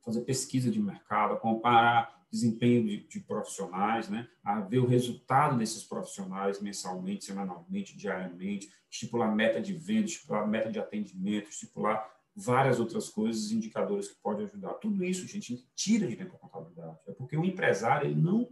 a 0.00 0.05
fazer 0.05 0.22
pesquisa 0.22 0.70
de 0.70 0.81
mercado, 0.81 1.35
a 1.35 1.37
comparar 1.37 2.13
desempenho 2.34 2.84
de, 2.84 3.06
de, 3.06 3.20
profissionais, 3.20 4.08
né? 4.08 4.26
a 4.42 4.60
ver 4.60 4.80
o 4.80 4.86
resultado 4.86 5.56
desses 5.56 5.84
profissionais 5.84 6.60
mensalmente, 6.60 7.24
semanalmente, 7.24 7.96
diariamente, 7.96 8.68
estipular 8.90 9.32
meta 9.32 9.60
de 9.60 9.72
venda, 9.72 10.06
estipular 10.06 10.46
meta 10.46 10.70
de 10.70 10.80
atendimento, 10.80 11.48
estipular 11.48 12.12
várias 12.34 12.80
outras 12.80 13.08
coisas, 13.08 13.52
indicadores 13.52 14.08
que 14.08 14.16
podem 14.20 14.46
ajudar. 14.46 14.74
Tudo 14.74 15.04
isso, 15.04 15.28
gente, 15.28 15.64
tira 15.76 16.08
de 16.08 16.16
dentro 16.16 16.32
da 16.32 16.38
contabilidade. 16.38 16.98
É 17.06 17.12
porque 17.12 17.36
o 17.36 17.44
empresário 17.44 18.08
ele 18.08 18.20
não 18.20 18.48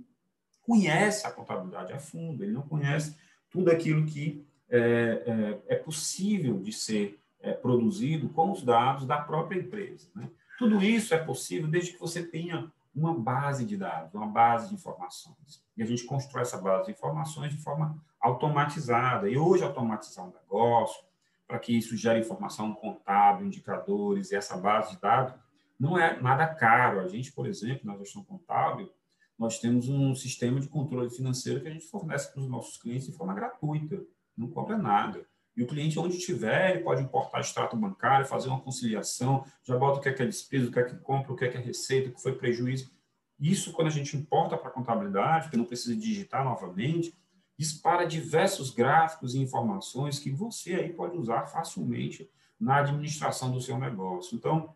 conhece 0.63 1.27
a 1.27 1.33
contabilidade 1.33 1.93
a 1.93 1.99
fundo, 1.99 2.45
ele 2.45 2.53
não 2.53 2.63
conhece 2.63 3.17
tudo 3.51 3.69
aquilo 3.71 4.07
que 4.07 4.47
é, 4.71 5.59
é, 5.69 5.75
é 5.75 5.77
possível 5.77 6.61
de 6.61 6.73
ser 6.73 7.19
é, 7.41 7.53
produzido 7.53 8.29
com 8.29 8.53
os 8.53 8.63
dados 8.63 9.05
da 9.05 9.19
própria 9.19 9.59
empresa. 9.59 10.09
Né? 10.15 10.31
Tudo 10.57 10.81
isso 10.81 11.13
é 11.13 11.19
possível 11.19 11.69
desde 11.69 11.93
que 11.93 11.99
você 11.99 12.23
tenha 12.23 12.71
uma 12.95 13.19
base 13.19 13.65
de 13.65 13.77
dados, 13.77 14.15
uma 14.15 14.27
base 14.27 14.69
de 14.69 14.75
informações. 14.75 15.63
E 15.77 15.83
a 15.83 15.87
gente 15.87 16.05
constrói 16.05 16.43
essa 16.43 16.59
base 16.59 16.87
de 16.87 16.93
informações 16.93 17.53
de 17.53 17.63
forma 17.63 18.03
automatizada. 18.21 19.29
E 19.29 19.37
hoje, 19.37 19.65
automatizar 19.65 20.27
um 20.27 20.33
negócio, 20.33 21.03
para 21.47 21.59
que 21.59 21.77
isso 21.77 21.97
gere 21.97 22.21
informação 22.21 22.73
contábil, 22.75 23.47
indicadores 23.47 24.31
e 24.31 24.37
essa 24.37 24.57
base 24.57 24.95
de 24.95 25.01
dados, 25.01 25.35
não 25.79 25.99
é 25.99 26.21
nada 26.21 26.47
caro. 26.47 27.01
A 27.01 27.09
gente, 27.09 27.33
por 27.33 27.47
exemplo, 27.47 27.87
na 27.87 27.97
gestão 27.99 28.23
contábil, 28.25 28.91
nós 29.39 29.59
temos 29.59 29.89
um 29.89 30.15
sistema 30.15 30.61
de 30.61 30.69
controle 30.69 31.11
financeiro 31.11 31.61
que 31.61 31.69
a 31.69 31.73
gente 31.73 31.87
fornece 31.87 32.33
para 32.33 32.41
os 32.41 32.49
nossos 32.49 32.77
clientes 32.77 33.07
de 33.07 33.13
forma 33.13 33.35
gratuita, 33.35 34.01
não 34.37 34.49
cobra 34.49 34.79
nada. 34.79 35.27
E 35.57 35.63
o 35.63 35.67
cliente, 35.67 35.99
onde 35.99 36.17
estiver, 36.17 36.71
ele 36.71 36.85
pode 36.85 37.03
importar 37.03 37.41
extrato 37.41 37.77
bancário, 37.77 38.27
fazer 38.27 38.49
uma 38.49 38.61
conciliação, 38.61 39.45
já 39.63 39.77
bota 39.77 39.99
o 39.99 40.03
que 40.03 40.09
é, 40.09 40.13
que 40.13 40.23
é 40.23 40.27
despesa, 40.27 40.69
o 40.69 40.73
que 40.73 40.79
é 40.79 40.85
que 40.85 40.97
compra, 40.97 41.33
o 41.33 41.37
que 41.37 41.45
é, 41.45 41.49
que 41.49 41.59
é 41.59 41.61
receita, 41.61 42.09
o 42.09 42.15
que 42.15 42.23
foi 42.23 42.35
prejuízo. 42.35 42.91
Isso, 43.39 43.73
quando 43.73 43.89
a 43.89 43.91
gente 43.91 44.17
importa 44.17 44.57
para 44.57 44.69
a 44.69 44.73
contabilidade, 44.73 45.51
que 45.51 45.57
não 45.57 45.65
precisa 45.65 45.95
digitar 45.95 46.45
novamente, 46.45 47.15
dispara 47.59 48.07
diversos 48.07 48.71
gráficos 48.71 49.35
e 49.35 49.39
informações 49.41 50.19
que 50.19 50.31
você 50.31 50.75
aí 50.75 50.93
pode 50.93 51.17
usar 51.19 51.47
facilmente 51.47 52.31
na 52.59 52.79
administração 52.79 53.51
do 53.53 53.61
seu 53.61 53.79
negócio. 53.79 54.37
Então, 54.37 54.75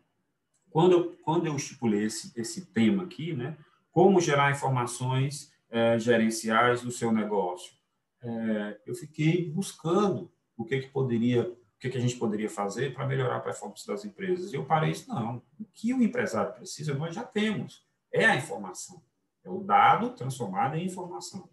quando 0.68 0.92
eu, 0.92 1.16
quando 1.22 1.46
eu 1.46 1.56
estipulei 1.56 2.04
esse, 2.04 2.32
esse 2.38 2.66
tema 2.66 3.04
aqui, 3.04 3.32
né, 3.32 3.56
como 3.90 4.20
gerar 4.20 4.50
informações 4.50 5.50
é, 5.70 5.98
gerenciais 5.98 6.82
do 6.82 6.90
seu 6.90 7.10
negócio, 7.10 7.74
é, 8.22 8.80
eu 8.84 8.94
fiquei 8.94 9.50
buscando 9.50 10.30
o 10.56 10.64
que, 10.64 10.80
que 10.80 10.88
poderia, 10.88 11.42
o 11.42 11.78
que, 11.78 11.90
que 11.90 11.98
a 11.98 12.00
gente 12.00 12.16
poderia 12.16 12.48
fazer 12.48 12.94
para 12.94 13.06
melhorar 13.06 13.36
a 13.36 13.40
performance 13.40 13.86
das 13.86 14.04
empresas. 14.04 14.52
E 14.52 14.56
eu 14.56 14.64
parei 14.64 14.90
isso, 14.90 15.08
não. 15.08 15.42
O 15.60 15.64
que 15.72 15.92
o 15.92 16.02
empresário 16.02 16.54
precisa, 16.54 16.94
nós 16.94 17.14
já 17.14 17.22
temos. 17.22 17.84
É 18.12 18.24
a 18.24 18.36
informação. 18.36 19.02
É 19.44 19.50
o 19.50 19.60
dado 19.60 20.10
transformado 20.10 20.76
em 20.76 20.84
informação. 20.84 21.48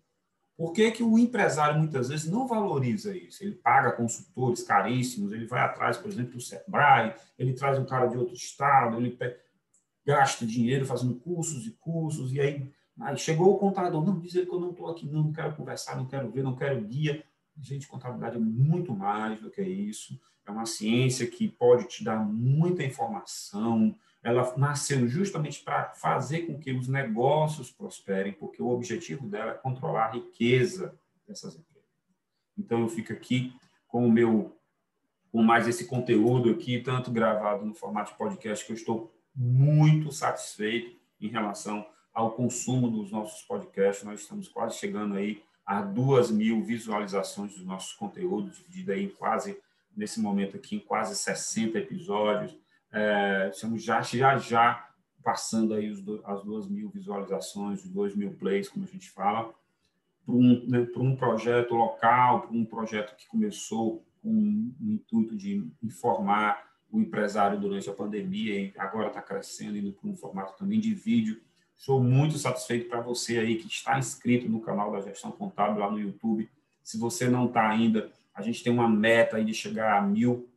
Por 0.55 0.71
que, 0.71 0.91
que 0.91 1.03
o 1.03 1.17
empresário 1.17 1.79
muitas 1.79 2.09
vezes 2.09 2.29
não 2.29 2.47
valoriza 2.47 3.15
isso? 3.15 3.43
Ele 3.43 3.55
paga 3.55 3.91
consultores 3.91 4.63
caríssimos, 4.63 5.31
ele 5.31 5.47
vai 5.47 5.61
atrás, 5.61 5.97
por 5.97 6.09
exemplo, 6.09 6.33
do 6.33 6.41
Sebrae, 6.41 7.13
ele 7.39 7.53
traz 7.53 7.79
um 7.79 7.85
cara 7.85 8.05
de 8.07 8.17
outro 8.17 8.35
estado, 8.35 8.97
ele 8.97 9.17
gasta 10.05 10.45
dinheiro 10.45 10.85
fazendo 10.85 11.15
cursos 11.15 11.65
e 11.65 11.71
cursos, 11.71 12.31
e 12.33 12.39
aí, 12.39 12.71
aí 12.99 13.17
chegou 13.17 13.53
o 13.53 13.57
contador, 13.57 14.05
não, 14.05 14.19
dizer 14.19 14.45
que 14.45 14.53
eu 14.53 14.59
não 14.59 14.71
estou 14.71 14.89
aqui, 14.89 15.07
não, 15.07 15.23
não 15.23 15.33
quero 15.33 15.55
conversar, 15.55 15.97
não 15.97 16.05
quero 16.05 16.29
ver, 16.29 16.43
não 16.43 16.55
quero 16.55 16.79
guia. 16.81 17.23
Gente, 17.61 17.87
contabilidade 17.87 18.35
é 18.35 18.39
muito 18.39 18.93
mais 18.93 19.39
do 19.39 19.49
que 19.49 19.61
isso. 19.61 20.19
É 20.45 20.51
uma 20.51 20.65
ciência 20.65 21.27
que 21.27 21.47
pode 21.47 21.87
te 21.87 22.03
dar 22.03 22.17
muita 22.17 22.83
informação. 22.83 23.95
Ela 24.21 24.53
nasceu 24.57 25.07
justamente 25.07 25.63
para 25.63 25.93
fazer 25.93 26.41
com 26.41 26.59
que 26.59 26.71
os 26.71 26.87
negócios 26.87 27.71
prosperem, 27.71 28.33
porque 28.33 28.61
o 28.61 28.69
objetivo 28.69 29.27
dela 29.27 29.51
é 29.51 29.55
controlar 29.55 30.05
a 30.05 30.11
riqueza 30.11 30.97
dessas 31.27 31.55
empresas. 31.55 31.89
Então, 32.57 32.81
eu 32.81 32.89
fico 32.89 33.13
aqui 33.13 33.53
com 33.87 34.07
o 34.07 34.11
meu, 34.11 34.57
com 35.31 35.41
mais 35.43 35.67
esse 35.67 35.85
conteúdo 35.85 36.49
aqui, 36.49 36.79
tanto 36.79 37.11
gravado 37.11 37.65
no 37.65 37.73
formato 37.73 38.11
de 38.11 38.17
podcast, 38.17 38.65
que 38.65 38.71
eu 38.71 38.75
estou 38.75 39.13
muito 39.35 40.11
satisfeito 40.11 40.95
em 41.21 41.27
relação 41.27 41.87
ao 42.13 42.31
consumo 42.31 42.89
dos 42.89 43.11
nossos 43.11 43.41
podcasts. 43.43 44.03
Nós 44.03 44.21
estamos 44.21 44.47
quase 44.47 44.77
chegando 44.77 45.15
aí 45.15 45.41
a 45.65 45.81
duas 45.81 46.29
mil 46.29 46.63
visualizações 46.63 47.53
dos 47.53 47.65
nossos 47.65 47.93
conteúdos, 47.93 48.57
dividido 48.57 48.91
aí 48.91 49.03
em 49.05 49.09
quase, 49.09 49.57
nesse 49.95 50.19
momento 50.19 50.57
aqui, 50.57 50.75
em 50.75 50.79
quase 50.79 51.15
60 51.15 51.77
episódios. 51.77 52.57
É, 52.91 53.49
estamos 53.51 53.83
já, 53.83 54.01
já, 54.01 54.37
já 54.37 54.89
passando 55.23 55.73
aí 55.73 55.89
os, 55.89 56.03
as 56.25 56.43
duas 56.43 56.67
mil 56.67 56.89
visualizações, 56.89 57.83
os 57.83 57.89
dois 57.89 58.15
mil 58.15 58.33
plays, 58.33 58.67
como 58.67 58.85
a 58.85 58.87
gente 58.87 59.09
fala, 59.09 59.53
para 60.25 60.35
um, 60.35 60.65
né, 60.67 60.87
um 60.97 61.15
projeto 61.15 61.75
local, 61.75 62.41
para 62.41 62.55
um 62.55 62.65
projeto 62.65 63.15
que 63.15 63.27
começou 63.27 64.05
com 64.21 64.29
o 64.29 64.91
intuito 64.91 65.35
de 65.35 65.69
informar 65.81 66.71
o 66.91 66.99
empresário 66.99 67.59
durante 67.59 67.89
a 67.89 67.93
pandemia 67.93 68.59
e 68.59 68.73
agora 68.77 69.07
está 69.07 69.21
crescendo, 69.21 69.77
indo 69.77 69.93
para 69.93 70.09
um 70.09 70.15
formato 70.15 70.55
também 70.57 70.79
de 70.79 70.93
vídeo 70.93 71.41
Estou 71.83 72.01
muito 72.01 72.37
satisfeito 72.37 72.87
para 72.87 73.01
você 73.01 73.37
aí 73.37 73.57
que 73.57 73.67
está 73.67 73.99
inscrito 73.99 74.47
no 74.47 74.61
canal 74.61 74.89
da 74.89 75.01
Gestão 75.01 75.33
Contábil 75.33 75.81
lá 75.81 75.91
no 75.91 75.99
YouTube. 75.99 76.49
Se 76.81 76.97
você 76.97 77.27
não 77.27 77.47
está 77.47 77.69
ainda, 77.69 78.09
a 78.33 78.41
gente 78.41 78.63
tem 78.63 78.71
uma 78.71 78.87
meta 78.87 79.35
aí 79.35 79.43
de 79.43 79.53
chegar 79.53 79.97
a 79.97 80.01
mil, 80.01 80.49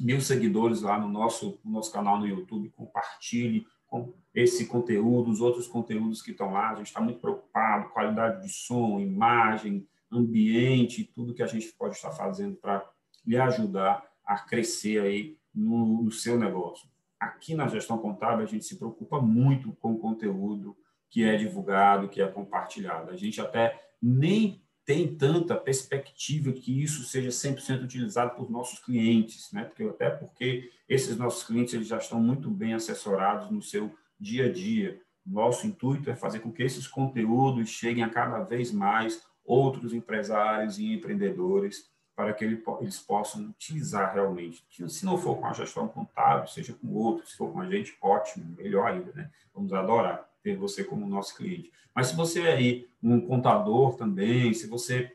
mil 0.00 0.18
seguidores 0.18 0.80
lá 0.80 0.98
no 0.98 1.10
nosso, 1.10 1.60
no 1.62 1.72
nosso 1.72 1.92
canal 1.92 2.18
no 2.18 2.26
YouTube. 2.26 2.70
Compartilhe 2.70 3.66
com 3.86 4.14
esse 4.34 4.64
conteúdo, 4.64 5.30
os 5.30 5.42
outros 5.42 5.66
conteúdos 5.66 6.22
que 6.22 6.30
estão 6.30 6.54
lá. 6.54 6.70
A 6.70 6.76
gente 6.76 6.86
está 6.86 7.02
muito 7.02 7.20
preocupado, 7.20 7.90
qualidade 7.90 8.42
de 8.42 8.48
som, 8.50 8.98
imagem, 8.98 9.86
ambiente, 10.10 11.04
tudo 11.04 11.34
que 11.34 11.42
a 11.42 11.46
gente 11.46 11.70
pode 11.74 11.96
estar 11.96 12.12
fazendo 12.12 12.56
para 12.56 12.82
lhe 13.26 13.36
ajudar 13.36 14.02
a 14.24 14.38
crescer 14.38 15.02
aí 15.02 15.36
no, 15.54 16.02
no 16.04 16.10
seu 16.10 16.38
negócio 16.38 16.88
aqui 17.26 17.54
na 17.54 17.68
gestão 17.68 17.98
contábil, 17.98 18.44
a 18.44 18.48
gente 18.48 18.64
se 18.64 18.76
preocupa 18.76 19.20
muito 19.20 19.72
com 19.74 19.92
o 19.92 19.98
conteúdo 19.98 20.76
que 21.08 21.24
é 21.24 21.36
divulgado, 21.36 22.08
que 22.08 22.20
é 22.20 22.26
compartilhado. 22.26 23.10
A 23.10 23.16
gente 23.16 23.40
até 23.40 23.80
nem 24.02 24.62
tem 24.84 25.16
tanta 25.16 25.56
perspectiva 25.56 26.52
que 26.52 26.82
isso 26.82 27.02
seja 27.02 27.30
100% 27.30 27.82
utilizado 27.82 28.36
por 28.36 28.48
nossos 28.48 28.78
clientes, 28.78 29.50
né? 29.52 29.64
Porque 29.64 29.82
até 29.82 30.10
porque 30.10 30.70
esses 30.88 31.16
nossos 31.16 31.42
clientes 31.42 31.74
eles 31.74 31.88
já 31.88 31.98
estão 31.98 32.20
muito 32.20 32.48
bem 32.48 32.72
assessorados 32.72 33.50
no 33.50 33.60
seu 33.60 33.92
dia 34.18 34.46
a 34.46 34.52
dia. 34.52 35.00
Nosso 35.24 35.66
intuito 35.66 36.08
é 36.08 36.14
fazer 36.14 36.38
com 36.38 36.52
que 36.52 36.62
esses 36.62 36.86
conteúdos 36.86 37.68
cheguem 37.68 38.04
a 38.04 38.08
cada 38.08 38.44
vez 38.44 38.70
mais 38.70 39.20
outros 39.44 39.92
empresários 39.92 40.78
e 40.78 40.92
empreendedores 40.92 41.90
para 42.16 42.32
que 42.32 42.44
eles 42.44 42.98
possam 42.98 43.50
utilizar 43.50 44.14
realmente. 44.14 44.64
Se 44.88 45.04
não 45.04 45.18
for 45.18 45.36
com 45.36 45.46
a 45.46 45.52
gestão 45.52 45.86
contábil, 45.86 46.48
seja 46.48 46.72
com 46.72 46.88
outro, 46.88 47.28
se 47.28 47.36
for 47.36 47.52
com 47.52 47.60
a 47.60 47.68
gente, 47.68 47.94
ótimo, 48.00 48.56
melhor 48.56 48.90
ainda, 48.90 49.12
né? 49.12 49.30
Vamos 49.54 49.70
adorar 49.74 50.26
ter 50.42 50.56
você 50.56 50.82
como 50.82 51.06
nosso 51.06 51.36
cliente. 51.36 51.70
Mas 51.94 52.06
se 52.06 52.16
você 52.16 52.42
é 52.42 52.52
aí 52.52 52.88
um 53.02 53.20
contador 53.20 53.96
também, 53.96 54.54
se 54.54 54.66
você 54.66 55.14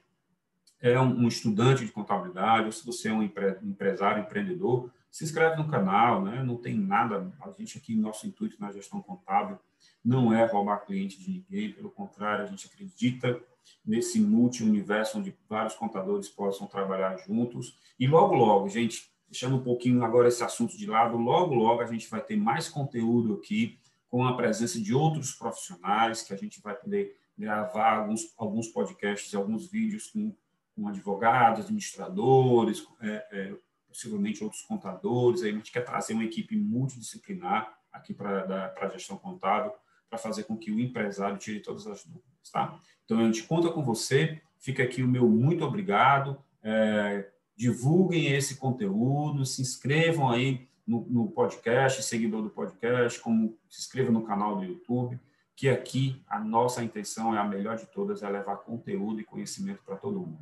é 0.80 1.00
um 1.00 1.28
estudante 1.28 1.86
de 1.86 1.92
contabilidade, 1.92 2.66
ou 2.66 2.72
se 2.72 2.86
você 2.86 3.10
é 3.10 3.14
um 3.14 3.24
empresário, 3.24 4.24
empreendedor, 4.24 4.92
se 5.10 5.24
inscreve 5.24 5.58
no 5.58 5.68
canal, 5.68 6.22
né? 6.22 6.44
Não 6.44 6.56
tem 6.56 6.78
nada, 6.78 7.32
a 7.42 7.52
gente 7.52 7.78
aqui, 7.78 7.96
nosso 7.96 8.28
intuito 8.28 8.58
na 8.60 8.72
gestão 8.72 9.02
contábil 9.02 9.58
não 10.04 10.34
é 10.34 10.46
roubar 10.46 10.86
cliente 10.86 11.20
de 11.20 11.32
ninguém, 11.32 11.72
pelo 11.72 11.90
contrário, 11.90 12.44
a 12.44 12.48
gente 12.48 12.68
acredita 12.68 13.42
nesse 13.86 14.20
multi-universo 14.20 15.20
onde 15.20 15.36
vários 15.48 15.76
contadores 15.76 16.30
possam 16.30 16.68
trabalhar 16.68 17.18
juntos. 17.18 17.78
E 18.00 18.08
logo, 18.08 18.36
logo, 18.36 18.70
gente, 18.70 19.12
deixando 19.28 19.56
um 19.56 19.64
pouquinho 19.64 20.04
agora 20.04 20.28
esse 20.28 20.44
assunto 20.44 20.78
de 20.78 20.86
lado, 20.86 21.18
logo, 21.18 21.56
logo 21.56 21.82
a 21.82 21.86
gente 21.86 22.10
vai 22.10 22.22
ter 22.22 22.36
mais 22.36 22.70
conteúdo 22.70 23.36
aqui 23.36 23.80
com 24.08 24.26
a 24.26 24.36
presença 24.36 24.80
de 24.80 24.94
outros 24.94 25.32
profissionais 25.32 26.22
que 26.22 26.34
a 26.34 26.38
gente 26.38 26.62
vai 26.62 26.76
poder 26.76 27.18
gravar 27.38 27.98
alguns, 27.98 28.34
alguns 28.38 28.68
podcasts 28.68 29.34
alguns 29.34 29.72
vídeos 29.72 30.08
com, 30.08 30.36
com 30.76 30.88
advogados, 30.88 31.62
administradores, 31.62 32.86
é, 33.02 33.28
é, 33.32 33.56
possivelmente 33.88 34.44
outros 34.44 34.62
contadores. 34.64 35.42
Aí 35.42 35.50
a 35.50 35.54
gente 35.54 35.72
quer 35.72 35.86
trazer 35.86 36.14
uma 36.14 36.26
equipe 36.26 36.56
multidisciplinar 36.58 37.74
aqui 37.92 38.14
para 38.14 38.74
a 38.80 38.90
gestão 38.90 39.18
contábil 39.18 39.72
para 40.10 40.18
fazer 40.18 40.44
com 40.44 40.58
que 40.58 40.72
o 40.72 40.80
empresário 40.80 41.38
tire 41.38 41.62
todas 41.62 41.88
as 41.88 42.04
dúvidas, 42.04 42.31
tá? 42.52 42.80
Então, 43.04 43.20
a 43.20 43.24
gente 43.26 43.44
conta 43.44 43.70
com 43.70 43.84
você. 43.84 44.42
Fica 44.58 44.84
aqui 44.84 45.04
o 45.04 45.08
meu 45.08 45.28
muito 45.28 45.66
obrigado. 45.66 46.38
É, 46.64 47.28
divulguem 47.56 48.28
esse 48.28 48.56
conteúdo, 48.56 49.46
se 49.46 49.62
inscrevam 49.62 50.30
aí 50.30 50.68
no, 50.86 51.06
no, 51.10 51.28
podcast, 51.30 52.02
seguidor 52.04 52.42
do 52.42 52.50
podcast, 52.50 53.20
como 53.20 53.58
se 53.70 53.82
inscreva 53.82 54.12
no 54.12 54.24
canal 54.24 54.58
do 54.58 54.64
YouTube, 54.64 55.20
que 55.56 55.70
aqui 55.70 56.22
a 56.28 56.40
nossa 56.40 56.84
intenção 56.84 57.36
é 57.36 57.38
a 57.38 57.44
melhor 57.44 57.78
de 57.78 57.86
todas, 57.86 58.24
é 58.24 58.30
levar 58.30 58.58
conteúdo 58.58 59.20
e 59.20 59.24
conhecimento 59.24 59.84
para 59.84 59.96
todo 59.96 60.20
mundo. 60.20 60.40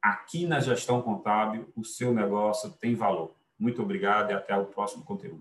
Aqui 0.00 0.46
na 0.46 0.60
gestão 0.60 1.02
contábil, 1.02 1.68
o 1.74 1.84
seu 1.84 2.12
negócio 2.12 2.70
tem 2.72 2.94
valor. 2.94 3.34
Muito 3.58 3.82
obrigado 3.82 4.30
e 4.30 4.34
até 4.34 4.56
o 4.56 4.66
próximo 4.66 5.04
conteúdo. 5.04 5.36